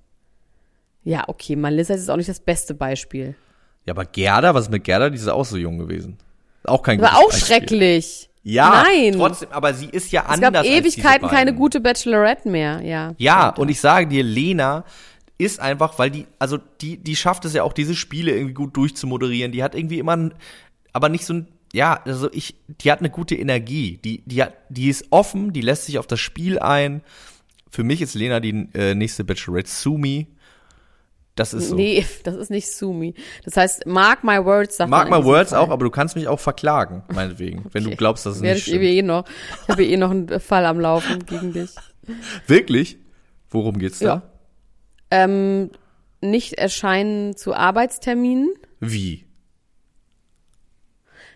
Ja, 1.04 1.24
okay, 1.28 1.56
Melissa 1.56 1.94
ist 1.94 2.10
auch 2.10 2.18
nicht 2.18 2.30
das 2.30 2.40
beste 2.40 2.74
Beispiel. 2.74 3.36
Ja, 3.86 3.94
aber 3.94 4.06
Gerda, 4.06 4.54
was 4.54 4.66
ist 4.66 4.72
mit 4.72 4.84
Gerda? 4.84 5.10
Die 5.10 5.18
ist 5.18 5.28
auch 5.28 5.46
so 5.46 5.58
jung 5.58 5.78
gewesen. 5.78 6.18
Auch 6.64 6.82
kein 6.82 7.00
War 7.02 7.18
auch 7.18 7.30
Beispiel. 7.30 7.46
schrecklich. 7.46 8.30
Ja, 8.44 8.84
Nein. 8.84 9.14
trotzdem, 9.14 9.50
aber 9.52 9.74
sie 9.74 9.88
ist 9.88 10.12
ja 10.12 10.22
Es 10.22 10.30
anders 10.30 10.54
gab 10.54 10.56
als 10.58 10.68
diese 10.68 10.78
Ewigkeiten 10.80 11.28
keine 11.28 11.54
gute 11.54 11.80
Bachelorette 11.80 12.48
mehr, 12.48 12.82
ja. 12.82 13.14
Ja, 13.18 13.50
und 13.50 13.70
ich 13.70 13.80
sage 13.80 14.08
dir, 14.08 14.24
Lena 14.24 14.84
ist 15.38 15.60
einfach, 15.60 15.98
weil 15.98 16.12
die, 16.12 16.28
also 16.38 16.60
die, 16.82 16.98
die 16.98 17.16
schafft 17.16 17.46
es 17.46 17.54
ja 17.54 17.64
auch, 17.64 17.74
diese 17.74 17.96
Spiele 17.96 18.32
irgendwie 18.32 18.54
gut 18.54 18.78
durchzumoderieren. 18.78 19.52
Die 19.52 19.64
hat 19.64 19.74
irgendwie 19.74 20.00
immer, 20.00 20.16
ein, 20.16 20.34
aber 20.94 21.10
nicht 21.10 21.26
so 21.26 21.34
ein 21.34 21.48
ja, 21.74 22.00
also 22.06 22.32
ich, 22.32 22.56
die 22.68 22.90
hat 22.90 23.00
eine 23.00 23.10
gute 23.10 23.36
Energie. 23.36 24.00
Die, 24.02 24.22
die 24.26 24.42
hat, 24.42 24.54
die 24.70 24.88
ist 24.88 25.08
offen, 25.10 25.52
die 25.52 25.60
lässt 25.60 25.86
sich 25.86 26.00
auf 26.00 26.08
das 26.08 26.22
Spiel 26.22 26.58
ein. 26.58 27.02
Für 27.70 27.84
mich 27.84 28.02
ist 28.02 28.14
Lena 28.16 28.40
die 28.40 28.70
äh, 28.74 28.96
nächste 28.96 29.26
Bachelorette 29.26 29.70
Sumi. 29.70 30.28
Das 31.36 31.54
ist 31.54 31.70
so. 31.70 31.76
Nee, 31.76 32.06
das 32.24 32.36
ist 32.36 32.50
nicht 32.50 32.72
Sumi. 32.72 33.14
Das 33.44 33.58
heißt, 33.58 33.86
mark 33.86 34.24
my 34.24 34.44
words. 34.44 34.78
Sagt 34.78 34.90
mark 34.90 35.10
my 35.10 35.24
words 35.24 35.54
auch, 35.54 35.70
aber 35.70 35.84
du 35.84 35.92
kannst 35.92 36.16
mich 36.16 36.28
auch 36.28 36.40
verklagen, 36.40 37.04
meinetwegen, 37.14 37.60
okay. 37.60 37.70
wenn 37.74 37.84
du 37.84 37.96
glaubst, 37.96 38.26
dass 38.26 38.38
es 38.38 38.42
Werde 38.42 38.60
nicht 38.60 38.68
ich 38.68 38.82
eh 38.82 39.02
noch. 39.02 39.26
Ich 39.64 39.70
habe 39.70 39.86
eh 39.86 39.98
noch 39.98 40.12
einen 40.12 40.40
Fall 40.40 40.66
am 40.66 40.80
Laufen 40.80 41.26
gegen 41.26 41.54
dich. 41.54 41.72
Wirklich? 42.48 42.98
Worum 43.50 43.78
geht's 43.78 44.00
da? 44.00 44.06
Ja. 44.06 44.22
Ähm, 45.12 45.72
nicht 46.22 46.54
erscheinen 46.54 47.36
zu 47.36 47.54
Arbeitsterminen. 47.54 48.54
Wie? 48.80 49.26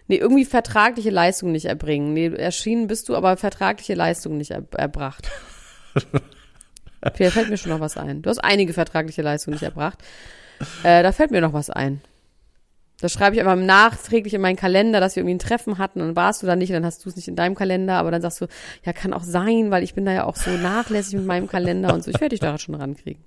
Nee, 0.08 0.18
irgendwie 0.18 0.46
vertragliche 0.46 1.12
Leistung 1.12 1.52
nicht 1.52 1.66
erbringen. 1.66 2.14
Nee, 2.14 2.30
erschienen 2.30 2.88
bist 2.88 3.10
du, 3.10 3.16
aber 3.16 3.38
vertragliche 3.38 3.94
Leistung 3.94 4.38
nicht 4.38 4.52
er 4.52 4.64
erbracht. 4.72 5.30
Vielleicht 7.14 7.34
fällt 7.34 7.50
mir 7.50 7.58
schon 7.58 7.72
noch 7.72 7.80
was 7.80 7.98
ein. 7.98 8.22
Du 8.22 8.30
hast 8.30 8.40
einige 8.40 8.74
vertragliche 8.74 9.22
Leistungen 9.22 9.56
nicht 9.56 9.64
erbracht. 9.64 10.00
Äh, 10.84 11.04
da 11.04 11.12
fällt 11.12 11.32
mir 11.32 11.42
noch 11.42 11.54
was 11.54 11.70
ein. 11.70 12.02
Das 13.02 13.14
schreibe 13.14 13.36
ich 13.36 13.42
einfach 13.42 13.56
nachträglich 13.56 14.34
in 14.34 14.42
meinen 14.42 14.58
Kalender, 14.58 15.00
dass 15.00 15.16
wir 15.16 15.22
irgendwie 15.22 15.36
ein 15.36 15.40
Treffen 15.40 15.78
hatten 15.78 16.02
und 16.02 16.18
warst 16.18 16.44
du 16.44 16.48
da 16.48 16.58
nicht 16.58 16.70
und 16.70 16.74
dann 16.74 16.86
hast 16.86 17.06
du 17.06 17.10
es 17.10 17.16
nicht 17.16 17.30
in 17.30 17.38
deinem 17.38 17.56
Kalender, 17.56 17.96
aber 17.96 18.12
dann 18.12 18.22
sagst 18.22 18.42
du, 18.42 18.48
ja, 18.84 18.92
kann 18.92 19.14
auch 19.14 19.24
sein, 19.24 19.72
weil 19.72 19.84
ich 19.84 19.94
bin 19.94 20.06
da 20.06 20.12
ja 20.12 20.26
auch 20.26 20.36
so 20.36 20.52
nachlässig 20.52 21.16
mit 21.16 21.26
meinem 21.26 21.48
Kalender 21.48 21.94
und 21.94 22.04
so. 22.04 22.12
Ich 22.12 22.20
werde 22.20 22.30
dich 22.30 22.42
da 22.42 22.58
schon 22.58 22.76
rankriegen. 22.76 23.24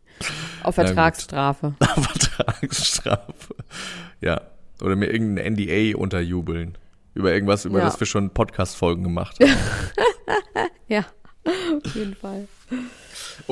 Auf 0.63 0.75
Vertragsstrafe. 0.75 1.75
Auf 1.81 2.05
Vertragsstrafe. 2.05 3.55
Ja. 4.21 4.43
Oder 4.83 4.97
mir 4.97 5.07
irgendein 5.07 5.55
NDA 5.55 5.97
unterjubeln. 5.97 6.77
Über 7.15 7.33
irgendwas, 7.33 7.65
über 7.65 7.79
ja. 7.79 7.85
das 7.85 7.99
wir 8.01 8.07
schon 8.07 8.31
Podcast-Folgen 8.31 9.03
gemacht 9.05 9.39
haben. 9.43 9.53
ja, 10.89 11.05
auf 11.45 11.95
jeden 11.95 12.15
Fall. 12.15 12.47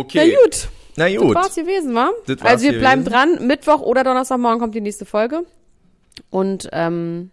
Okay. 0.01 0.35
Na 0.35 0.43
gut. 0.43 0.69
Na 0.97 1.17
gut. 1.17 1.37
Das 1.37 1.45
war's 1.45 1.55
gewesen, 1.55 1.95
wa? 1.95 2.11
also 2.41 2.65
wir 2.65 2.79
bleiben 2.79 3.05
gewesen. 3.05 3.39
dran. 3.39 3.47
Mittwoch 3.47 3.81
oder 3.81 4.05
Donnerstagmorgen 4.05 4.61
kommt 4.61 4.75
die 4.75 4.81
nächste 4.81 5.05
Folge. 5.05 5.45
Und 6.31 6.69
ähm, 6.73 7.31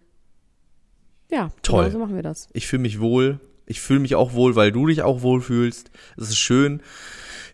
ja, 1.30 1.50
toll. 1.62 1.84
Genau 1.84 1.92
so 1.92 1.98
machen 1.98 2.14
wir 2.14 2.22
das. 2.22 2.48
Ich 2.52 2.66
fühle 2.66 2.82
mich 2.82 3.00
wohl. 3.00 3.40
Ich 3.66 3.80
fühle 3.80 4.00
mich 4.00 4.14
auch 4.14 4.32
wohl, 4.32 4.56
weil 4.56 4.72
du 4.72 4.86
dich 4.86 5.02
auch 5.02 5.22
wohl 5.22 5.42
fühlst. 5.42 5.90
Es 6.16 6.30
ist 6.30 6.38
schön, 6.38 6.80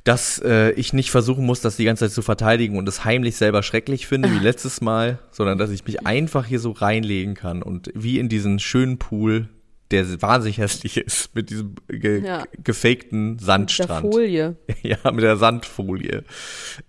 dass 0.05 0.38
äh, 0.44 0.70
ich 0.72 0.92
nicht 0.92 1.11
versuchen 1.11 1.44
muss, 1.44 1.61
das 1.61 1.77
die 1.77 1.85
ganze 1.85 2.05
Zeit 2.05 2.12
zu 2.12 2.22
verteidigen 2.22 2.77
und 2.77 2.88
es 2.88 3.05
heimlich 3.05 3.37
selber 3.37 3.62
schrecklich 3.62 4.07
finde, 4.07 4.31
wie 4.31 4.38
letztes 4.38 4.81
Mal, 4.81 5.18
sondern 5.33 5.59
dass 5.59 5.70
ich 5.70 5.85
mich 5.85 6.07
einfach 6.07 6.46
hier 6.46 6.61
so 6.61 6.70
reinlegen 6.70 7.35
kann 7.35 7.62
und 7.62 7.90
wie 7.94 8.18
in 8.18 8.29
diesen 8.29 8.61
schönen 8.61 8.98
Pool 8.98 9.48
der 9.90 10.23
wahnsinnig 10.23 10.59
hässlich 10.59 10.97
ist, 10.97 11.35
mit 11.35 11.51
diesem 11.51 11.75
ge 11.88 12.25
ja. 12.25 12.44
gefakten 12.62 13.38
Sandstrand. 13.38 14.05
Mit 14.05 14.12
der 14.12 14.20
Folie. 14.20 14.57
Ja, 14.83 15.11
mit 15.12 15.23
der 15.23 15.37
Sandfolie. 15.37 16.25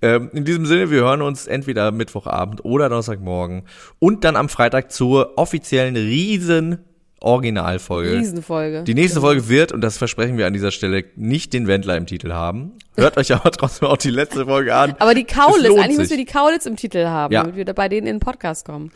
Ähm, 0.02 0.30
in 0.34 0.44
diesem 0.44 0.66
Sinne, 0.66 0.92
wir 0.92 1.02
hören 1.02 1.22
uns 1.22 1.48
entweder 1.48 1.92
Mittwochabend 1.92 2.66
oder 2.66 2.90
Donnerstagmorgen 2.90 3.64
und 4.00 4.24
dann 4.24 4.36
am 4.36 4.50
Freitag 4.50 4.92
zur 4.92 5.38
offiziellen 5.38 5.96
riesen 5.96 6.80
Originalfolge. 7.22 8.12
Riesenfolge. 8.12 8.84
Die 8.84 8.94
nächste 8.94 9.16
genau. 9.16 9.28
Folge 9.28 9.50
wird, 9.50 9.72
und 9.72 9.82
das 9.82 9.98
versprechen 9.98 10.38
wir 10.38 10.46
an 10.46 10.54
dieser 10.54 10.72
Stelle, 10.72 11.06
nicht 11.16 11.54
den 11.54 11.66
Wendler 11.66 11.98
im 11.98 12.06
Titel 12.06 12.34
haben. 12.34 12.74
Hört 12.96 13.18
euch 13.18 13.34
aber 13.34 13.52
trotzdem 13.52 13.88
auch 13.88 13.98
die 13.98 14.12
letzte 14.12 14.46
Folge 14.46 14.76
an. 14.76 14.96
Aber 15.00 15.14
die 15.14 15.26
Kaulitz, 15.26 15.78
eigentlich 15.78 15.98
müssen 15.98 16.12
wir 16.12 16.18
die 16.18 16.26
Kaulitz 16.26 16.66
im 16.66 16.76
Titel 16.76 17.06
haben, 17.06 17.34
ja. 17.34 17.42
damit 17.42 17.56
wir 17.56 17.66
bei 17.66 17.90
denen 17.90 18.08
in 18.08 18.16
den 18.16 18.20
Podcast 18.20 18.66
kommen. 18.66 18.92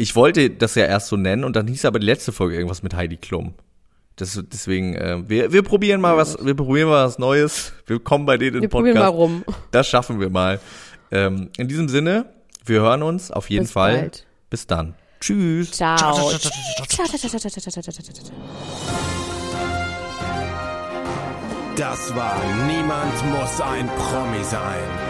Ich 0.00 0.16
wollte 0.16 0.48
das 0.48 0.76
ja 0.76 0.86
erst 0.86 1.08
so 1.08 1.18
nennen 1.18 1.44
und 1.44 1.56
dann 1.56 1.66
hieß 1.66 1.84
aber 1.84 1.98
die 1.98 2.06
letzte 2.06 2.32
Folge 2.32 2.54
irgendwas 2.54 2.82
mit 2.82 2.94
Heidi 2.94 3.18
Klum. 3.18 3.52
Das, 4.16 4.42
deswegen, 4.50 4.94
äh, 4.94 5.28
wir, 5.28 5.52
wir 5.52 5.62
probieren 5.62 6.00
mal 6.00 6.16
was, 6.16 6.42
wir 6.42 6.54
probieren 6.54 6.88
mal 6.88 7.04
was 7.04 7.18
Neues. 7.18 7.74
Wir 7.84 7.98
kommen 8.00 8.24
bei 8.24 8.38
denen 8.38 8.56
in 8.56 8.60
den 8.62 8.70
Podcast. 8.70 8.94
Wir 8.94 8.94
probieren 8.94 9.14
mal 9.14 9.18
rum. 9.18 9.44
Das 9.72 9.88
schaffen 9.88 10.18
wir 10.18 10.30
mal. 10.30 10.58
Ähm, 11.10 11.50
in 11.58 11.68
diesem 11.68 11.90
Sinne, 11.90 12.24
wir 12.64 12.80
hören 12.80 13.02
uns 13.02 13.30
auf 13.30 13.50
jeden 13.50 13.64
Bis 13.64 13.72
Fall. 13.72 13.98
Bald. 13.98 14.26
Bis 14.48 14.66
dann. 14.66 14.94
Tschüss. 15.20 15.72
Ciao. 15.72 16.32
Das 21.76 22.14
war 22.16 22.42
Niemand 22.66 23.32
muss 23.32 23.60
ein 23.60 23.86
Promi 23.98 24.44
sein. 24.44 25.09